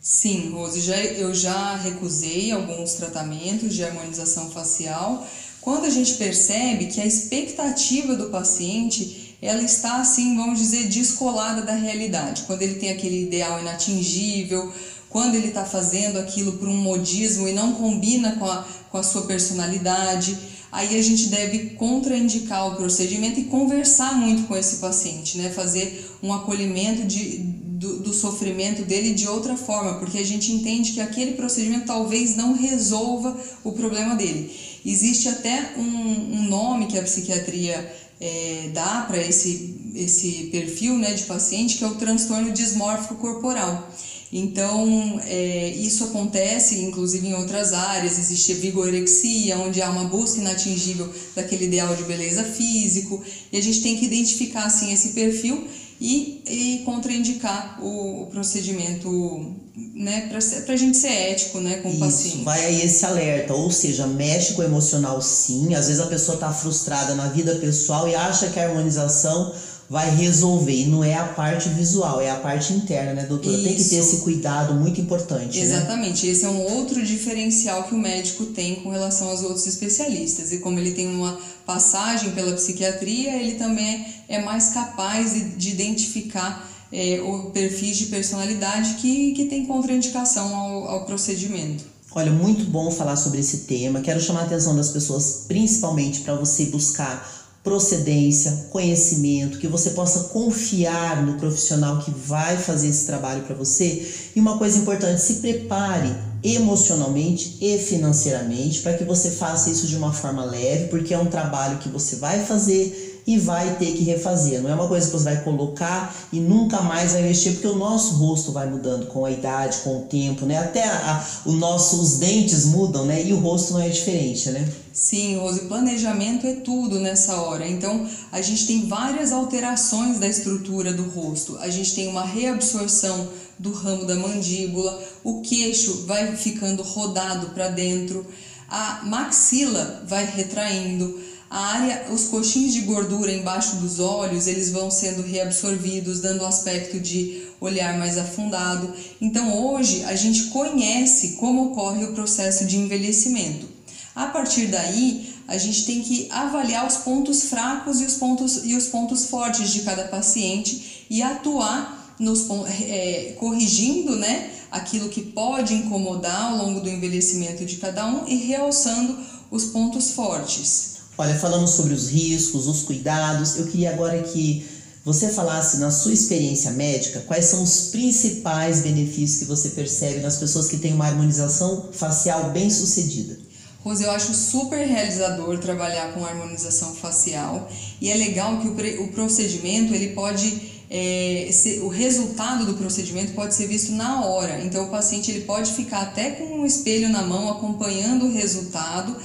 Sim, 0.00 0.50
Rose, 0.52 0.80
já, 0.80 0.96
eu 0.96 1.34
já 1.34 1.76
recusei 1.76 2.52
alguns 2.52 2.92
tratamentos 2.94 3.74
de 3.74 3.82
harmonização 3.82 4.50
facial 4.50 5.26
quando 5.62 5.86
a 5.86 5.90
gente 5.90 6.14
percebe 6.14 6.88
que 6.88 7.00
a 7.00 7.06
expectativa 7.06 8.14
do 8.14 8.28
paciente 8.28 9.36
ela 9.40 9.62
está 9.62 9.96
assim, 9.96 10.36
vamos 10.36 10.58
dizer, 10.58 10.88
descolada 10.88 11.62
da 11.62 11.74
realidade. 11.74 12.42
Quando 12.42 12.62
ele 12.62 12.74
tem 12.74 12.90
aquele 12.90 13.22
ideal 13.22 13.60
inatingível, 13.60 14.72
quando 15.14 15.36
ele 15.36 15.46
está 15.46 15.64
fazendo 15.64 16.18
aquilo 16.18 16.54
por 16.54 16.66
um 16.66 16.76
modismo 16.76 17.46
e 17.46 17.52
não 17.52 17.74
combina 17.74 18.34
com 18.34 18.46
a, 18.46 18.66
com 18.90 18.98
a 18.98 19.02
sua 19.04 19.22
personalidade, 19.22 20.36
aí 20.72 20.98
a 20.98 21.02
gente 21.02 21.28
deve 21.28 21.76
contraindicar 21.76 22.66
o 22.66 22.74
procedimento 22.74 23.38
e 23.38 23.44
conversar 23.44 24.16
muito 24.16 24.42
com 24.48 24.56
esse 24.56 24.78
paciente, 24.78 25.38
né? 25.38 25.50
Fazer 25.50 26.18
um 26.20 26.34
acolhimento 26.34 27.04
de, 27.04 27.38
do, 27.38 28.00
do, 28.00 28.12
sofrimento 28.12 28.82
dele 28.82 29.14
de 29.14 29.28
outra 29.28 29.56
forma, 29.56 30.00
porque 30.00 30.18
a 30.18 30.26
gente 30.26 30.50
entende 30.50 30.90
que 30.90 31.00
aquele 31.00 31.34
procedimento 31.34 31.86
talvez 31.86 32.34
não 32.34 32.52
resolva 32.52 33.38
o 33.62 33.70
problema 33.70 34.16
dele. 34.16 34.52
Existe 34.84 35.28
até 35.28 35.74
um, 35.76 36.38
um 36.38 36.42
nome 36.48 36.88
que 36.88 36.98
a 36.98 37.02
psiquiatria 37.04 37.88
é, 38.20 38.70
dá 38.74 39.02
para 39.06 39.18
esse, 39.18 39.83
esse 39.94 40.48
perfil 40.50 40.98
né, 40.98 41.14
de 41.14 41.24
paciente, 41.24 41.76
que 41.76 41.84
é 41.84 41.86
o 41.86 41.94
transtorno 41.94 42.50
dismórfico 42.52 43.14
corporal. 43.16 43.90
Então, 44.32 45.20
é, 45.26 45.68
isso 45.68 46.02
acontece 46.04 46.80
inclusive 46.80 47.28
em 47.28 47.34
outras 47.34 47.72
áreas, 47.72 48.18
existe 48.18 48.52
a 48.52 48.56
vigorexia, 48.56 49.56
onde 49.58 49.80
há 49.80 49.88
uma 49.88 50.06
busca 50.06 50.40
inatingível 50.40 51.08
daquele 51.36 51.66
ideal 51.66 51.94
de 51.94 52.02
beleza 52.02 52.42
físico, 52.42 53.22
e 53.52 53.56
a 53.56 53.62
gente 53.62 53.80
tem 53.80 53.96
que 53.96 54.06
identificar 54.06 54.64
assim, 54.64 54.92
esse 54.92 55.10
perfil 55.10 55.68
e, 56.00 56.42
e 56.46 56.82
contraindicar 56.84 57.78
o, 57.80 58.22
o 58.22 58.26
procedimento 58.26 59.54
né, 59.94 60.28
para 60.28 60.74
a 60.74 60.76
gente 60.76 60.96
ser 60.96 61.12
ético 61.12 61.60
né, 61.60 61.76
com 61.76 61.88
Isso, 61.88 61.96
o 61.96 62.00
paciente. 62.00 62.44
Vai 62.44 62.64
aí 62.64 62.82
esse 62.82 63.06
alerta, 63.06 63.54
ou 63.54 63.70
seja, 63.70 64.06
mexe 64.06 64.54
com 64.54 64.62
o 64.62 64.64
emocional 64.64 65.22
sim. 65.22 65.74
Às 65.74 65.86
vezes 65.86 66.02
a 66.02 66.06
pessoa 66.06 66.34
está 66.34 66.52
frustrada 66.52 67.14
na 67.14 67.28
vida 67.28 67.54
pessoal 67.56 68.08
e 68.08 68.14
acha 68.14 68.48
que 68.48 68.58
a 68.58 68.68
harmonização 68.68 69.54
vai 69.88 70.14
resolver. 70.14 70.74
E 70.74 70.86
não 70.86 71.04
é 71.04 71.14
a 71.14 71.24
parte 71.24 71.68
visual, 71.68 72.20
é 72.20 72.30
a 72.30 72.36
parte 72.36 72.72
interna, 72.72 73.14
né, 73.14 73.26
doutora? 73.26 73.54
Isso. 73.54 73.64
Tem 73.64 73.76
que 73.76 73.84
ter 73.84 73.96
esse 73.96 74.18
cuidado 74.18 74.74
muito 74.74 75.00
importante. 75.00 75.58
Né? 75.58 75.64
Exatamente. 75.64 76.26
Né? 76.26 76.32
Esse 76.32 76.44
é 76.44 76.48
um 76.48 76.60
outro 76.76 77.04
diferencial 77.04 77.84
que 77.84 77.94
o 77.94 77.98
médico 77.98 78.46
tem 78.46 78.76
com 78.76 78.90
relação 78.90 79.28
aos 79.28 79.42
outros 79.42 79.66
especialistas. 79.66 80.52
E 80.52 80.58
como 80.58 80.78
ele 80.78 80.92
tem 80.92 81.08
uma 81.08 81.38
passagem 81.66 82.32
pela 82.32 82.52
psiquiatria, 82.52 83.36
ele 83.36 83.52
também 83.52 84.06
é 84.28 84.40
mais 84.40 84.70
capaz 84.70 85.34
de, 85.34 85.40
de 85.50 85.70
identificar 85.70 86.70
é, 86.92 87.20
o 87.20 87.50
perfis 87.50 87.96
de 87.96 88.06
personalidade 88.06 88.94
que, 88.94 89.32
que 89.32 89.46
tem 89.46 89.66
contraindicação 89.66 90.54
ao, 90.54 90.88
ao 90.88 91.04
procedimento. 91.04 91.84
Olha, 92.16 92.30
muito 92.30 92.64
bom 92.66 92.92
falar 92.92 93.16
sobre 93.16 93.40
esse 93.40 93.58
tema. 93.58 94.00
Quero 94.00 94.20
chamar 94.20 94.42
a 94.42 94.44
atenção 94.44 94.76
das 94.76 94.90
pessoas, 94.90 95.44
principalmente 95.48 96.20
para 96.20 96.36
você 96.36 96.66
buscar 96.66 97.43
procedência, 97.64 98.66
conhecimento, 98.70 99.58
que 99.58 99.66
você 99.66 99.90
possa 99.90 100.24
confiar 100.24 101.24
no 101.24 101.38
profissional 101.38 101.98
que 101.98 102.10
vai 102.10 102.58
fazer 102.58 102.88
esse 102.88 103.06
trabalho 103.06 103.42
para 103.44 103.56
você. 103.56 104.06
E 104.36 104.38
uma 104.38 104.58
coisa 104.58 104.78
importante, 104.78 105.22
se 105.22 105.36
prepare 105.36 106.14
emocionalmente 106.42 107.56
e 107.62 107.78
financeiramente 107.78 108.82
para 108.82 108.92
que 108.92 109.02
você 109.02 109.30
faça 109.30 109.70
isso 109.70 109.86
de 109.86 109.96
uma 109.96 110.12
forma 110.12 110.44
leve, 110.44 110.88
porque 110.88 111.14
é 111.14 111.18
um 111.18 111.24
trabalho 111.24 111.78
que 111.78 111.88
você 111.88 112.16
vai 112.16 112.44
fazer 112.44 113.13
e 113.26 113.38
vai 113.38 113.76
ter 113.76 113.92
que 113.92 114.04
refazer. 114.04 114.60
Não 114.62 114.70
é 114.70 114.74
uma 114.74 114.88
coisa 114.88 115.06
que 115.06 115.12
você 115.12 115.24
vai 115.24 115.42
colocar 115.42 116.14
e 116.32 116.40
nunca 116.40 116.82
mais 116.82 117.12
vai 117.12 117.22
mexer, 117.22 117.52
porque 117.52 117.66
o 117.66 117.76
nosso 117.76 118.14
rosto 118.14 118.52
vai 118.52 118.68
mudando 118.68 119.06
com 119.06 119.24
a 119.24 119.30
idade, 119.30 119.78
com 119.78 119.98
o 119.98 120.02
tempo, 120.02 120.44
né? 120.44 120.58
Até 120.58 120.84
a, 120.84 121.26
o 121.46 121.52
nosso, 121.52 122.00
os 122.00 122.18
dentes 122.18 122.66
mudam, 122.66 123.06
né? 123.06 123.24
E 123.24 123.32
o 123.32 123.38
rosto 123.38 123.72
não 123.74 123.80
é 123.80 123.88
diferente, 123.88 124.50
né? 124.50 124.68
Sim, 124.92 125.38
Rose, 125.38 125.62
planejamento 125.62 126.46
é 126.46 126.54
tudo 126.54 127.00
nessa 127.00 127.40
hora. 127.40 127.66
Então, 127.66 128.08
a 128.30 128.40
gente 128.40 128.66
tem 128.66 128.86
várias 128.86 129.32
alterações 129.32 130.20
da 130.20 130.28
estrutura 130.28 130.92
do 130.92 131.10
rosto. 131.10 131.58
A 131.58 131.68
gente 131.68 131.96
tem 131.96 132.06
uma 132.06 132.24
reabsorção 132.24 133.28
do 133.58 133.72
ramo 133.72 134.04
da 134.04 134.14
mandíbula, 134.14 135.02
o 135.24 135.40
queixo 135.40 136.04
vai 136.06 136.36
ficando 136.36 136.82
rodado 136.82 137.48
para 137.48 137.68
dentro, 137.68 138.26
a 138.68 139.02
maxila 139.04 140.02
vai 140.06 140.24
retraindo, 140.26 141.18
a 141.54 141.66
área, 141.66 142.06
os 142.10 142.24
coxins 142.24 142.74
de 142.74 142.80
gordura 142.80 143.32
embaixo 143.32 143.76
dos 143.76 144.00
olhos, 144.00 144.48
eles 144.48 144.72
vão 144.72 144.90
sendo 144.90 145.22
reabsorvidos, 145.22 146.18
dando 146.18 146.42
um 146.42 146.48
aspecto 146.48 146.98
de 146.98 147.44
olhar 147.60 147.96
mais 147.96 148.18
afundado. 148.18 148.92
Então, 149.20 149.64
hoje 149.64 150.02
a 150.02 150.16
gente 150.16 150.46
conhece 150.46 151.34
como 151.34 151.66
ocorre 151.66 152.06
o 152.06 152.12
processo 152.12 152.64
de 152.64 152.76
envelhecimento. 152.76 153.68
A 154.16 154.26
partir 154.26 154.66
daí, 154.66 155.32
a 155.46 155.56
gente 155.56 155.86
tem 155.86 156.02
que 156.02 156.26
avaliar 156.28 156.88
os 156.88 156.96
pontos 156.96 157.44
fracos 157.44 158.00
e 158.00 158.04
os 158.04 158.14
pontos, 158.14 158.62
e 158.64 158.74
os 158.74 158.86
pontos 158.86 159.26
fortes 159.26 159.70
de 159.70 159.82
cada 159.82 160.08
paciente 160.08 161.06
e 161.08 161.22
atuar 161.22 162.16
nos, 162.18 162.48
é, 162.68 163.36
corrigindo 163.38 164.16
né, 164.16 164.50
aquilo 164.72 165.08
que 165.08 165.22
pode 165.22 165.72
incomodar 165.72 166.50
ao 166.50 166.56
longo 166.56 166.80
do 166.80 166.88
envelhecimento 166.88 167.64
de 167.64 167.76
cada 167.76 168.04
um 168.08 168.26
e 168.26 168.34
realçando 168.34 169.16
os 169.52 169.66
pontos 169.66 170.10
fortes. 170.10 170.93
Olha, 171.16 171.38
falando 171.38 171.68
sobre 171.68 171.94
os 171.94 172.08
riscos, 172.08 172.66
os 172.66 172.82
cuidados, 172.82 173.56
eu 173.56 173.66
queria 173.66 173.90
agora 173.90 174.20
que 174.22 174.66
você 175.04 175.28
falasse 175.28 175.78
na 175.78 175.90
sua 175.90 176.12
experiência 176.12 176.70
médica 176.72 177.20
quais 177.20 177.44
são 177.44 177.62
os 177.62 177.88
principais 177.88 178.80
benefícios 178.80 179.38
que 179.38 179.44
você 179.44 179.68
percebe 179.68 180.20
nas 180.20 180.36
pessoas 180.36 180.66
que 180.66 180.78
têm 180.78 180.94
uma 180.94 181.06
harmonização 181.06 181.90
facial 181.92 182.50
bem 182.50 182.70
sucedida. 182.70 183.38
Rose, 183.84 184.02
eu 184.02 184.10
acho 184.10 184.32
super 184.32 184.86
realizador 184.86 185.58
trabalhar 185.58 186.14
com 186.14 186.24
harmonização 186.24 186.94
facial 186.94 187.70
e 188.00 188.10
é 188.10 188.14
legal 188.14 188.58
que 188.58 188.66
o, 188.66 189.04
o 189.04 189.08
procedimento 189.08 189.94
ele 189.94 190.14
pode 190.14 190.72
é, 190.90 191.50
o 191.82 191.88
resultado 191.88 192.64
do 192.66 192.74
procedimento 192.74 193.32
pode 193.32 193.54
ser 193.54 193.66
visto 193.66 193.92
na 193.92 194.24
hora. 194.24 194.64
Então 194.64 194.84
o 194.84 194.90
paciente 194.90 195.30
ele 195.30 195.44
pode 195.44 195.72
ficar 195.72 196.02
até 196.02 196.30
com 196.30 196.44
um 196.44 196.66
espelho 196.66 197.08
na 197.08 197.22
mão 197.22 197.50
acompanhando 197.50 198.26
o 198.26 198.32
resultado 198.32 199.16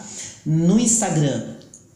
No 0.47 0.79
Instagram, 0.79 1.43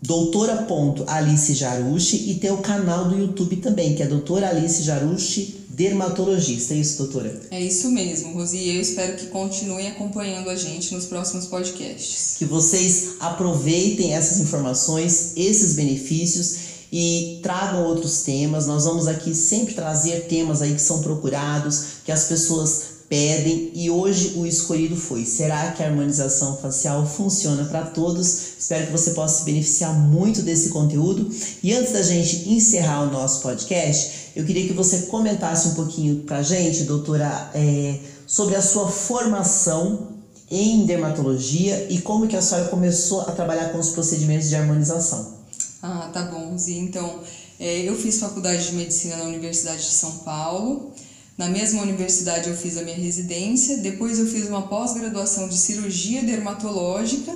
doutora.alicejarushi 0.03 2.33
e 2.33 2.35
tem 2.41 2.51
o 2.51 2.59
canal 2.59 3.05
do 3.05 3.17
YouTube 3.17 3.59
também, 3.59 3.95
que 3.95 4.03
é 4.03 4.09
doutora 4.09 4.49
Alice 4.49 4.83
Jarushi 4.83 5.60
dermatologista, 5.81 6.75
é 6.75 6.77
isso, 6.77 6.99
doutora? 6.99 7.41
É 7.51 7.59
isso 7.59 7.91
mesmo, 7.91 8.35
Rosi. 8.35 8.59
E 8.59 8.77
eu 8.77 8.83
espero 8.83 9.17
que 9.17 9.29
continuem 9.29 9.89
acompanhando 9.89 10.51
a 10.51 10.55
gente 10.55 10.93
nos 10.93 11.07
próximos 11.07 11.47
podcasts. 11.47 12.35
Que 12.37 12.45
vocês 12.45 13.15
aproveitem 13.19 14.13
essas 14.13 14.41
informações, 14.41 15.33
esses 15.37 15.75
benefícios 15.75 16.57
e 16.93 17.41
tragam 17.43 17.85
outros 17.87 18.21
temas. 18.21 18.67
Nós 18.67 18.85
vamos 18.85 19.09
aqui 19.09 19.35
sempre 19.35 19.73
trazer 19.73 20.27
temas 20.27 20.61
aí 20.61 20.75
que 20.75 20.83
são 20.83 21.01
procurados, 21.01 21.85
que 22.05 22.13
as 22.13 22.25
pessoas 22.25 22.90
pedem 23.11 23.73
e 23.75 23.91
hoje 23.91 24.35
o 24.37 24.47
escolhido 24.47 24.97
foi: 24.97 25.27
será 25.27 25.73
que 25.73 25.83
a 25.83 25.87
harmonização 25.87 26.57
facial 26.59 27.05
funciona 27.05 27.65
para 27.65 27.83
todos? 27.87 28.55
Espero 28.59 28.87
que 28.87 28.93
você 28.93 29.11
possa 29.11 29.41
se 29.41 29.45
beneficiar 29.45 29.93
muito 29.93 30.43
desse 30.43 30.69
conteúdo. 30.69 31.29
E 31.61 31.75
antes 31.75 31.93
da 31.93 32.03
gente 32.03 32.49
encerrar 32.49 33.03
o 33.03 33.11
nosso 33.11 33.43
podcast, 33.43 34.31
eu 34.37 34.47
queria 34.47 34.67
que 34.69 34.73
você 34.73 35.03
comentasse 35.03 35.69
um 35.69 35.75
pouquinho 35.75 36.21
para 36.21 36.39
a 36.39 36.43
gente, 36.43 36.85
doutora, 36.85 37.51
é, 37.53 37.99
sobre 38.29 38.55
a 38.55 38.63
sua 38.63 38.89
formação 38.89 40.11
em 40.49 40.87
dermatologia 40.87 41.89
e 41.91 42.01
como 42.01 42.29
que 42.29 42.37
a 42.37 42.43
senhora 42.43 42.69
começou 42.69 43.23
a 43.23 43.33
trabalhar 43.33 43.71
com 43.71 43.79
os 43.79 43.91
procedimentos 43.91 44.49
de 44.49 44.55
harmonização. 44.55 45.35
Ah, 45.83 46.11
tá 46.13 46.23
bom. 46.23 46.57
Então, 46.69 47.21
é, 47.59 47.89
eu 47.89 47.97
fiz 47.97 48.21
faculdade 48.21 48.69
de 48.69 48.77
medicina 48.77 49.17
na 49.17 49.25
Universidade 49.25 49.83
de 49.83 49.91
São 49.91 50.19
Paulo. 50.19 50.93
Na 51.41 51.49
mesma 51.49 51.81
universidade 51.81 52.51
eu 52.51 52.55
fiz 52.55 52.77
a 52.77 52.83
minha 52.83 52.99
residência, 52.99 53.79
depois 53.79 54.19
eu 54.19 54.27
fiz 54.27 54.47
uma 54.47 54.69
pós-graduação 54.69 55.49
de 55.49 55.57
cirurgia 55.57 56.23
dermatológica 56.23 57.35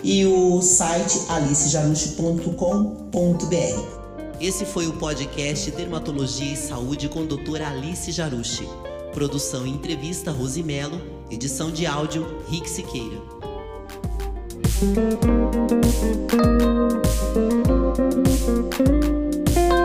e 0.04 0.26
o 0.26 0.60
site 0.60 1.18
alicejarucci.com.br. 1.30 4.00
Esse 4.38 4.66
foi 4.66 4.86
o 4.86 4.98
podcast 4.98 5.70
Dermatologia 5.70 6.52
e 6.52 6.56
Saúde 6.56 7.08
com 7.08 7.24
doutora 7.24 7.70
Alice 7.70 8.12
Jarucci. 8.12 8.68
Produção 9.14 9.66
e 9.66 9.70
entrevista 9.70 10.30
Rosimelo, 10.30 11.00
edição 11.30 11.70
de 11.70 11.86
áudio 11.86 12.36
Rick 12.50 12.68
Siqueira. 12.68 13.49
Thank 14.80 15.20
you. 19.58 19.79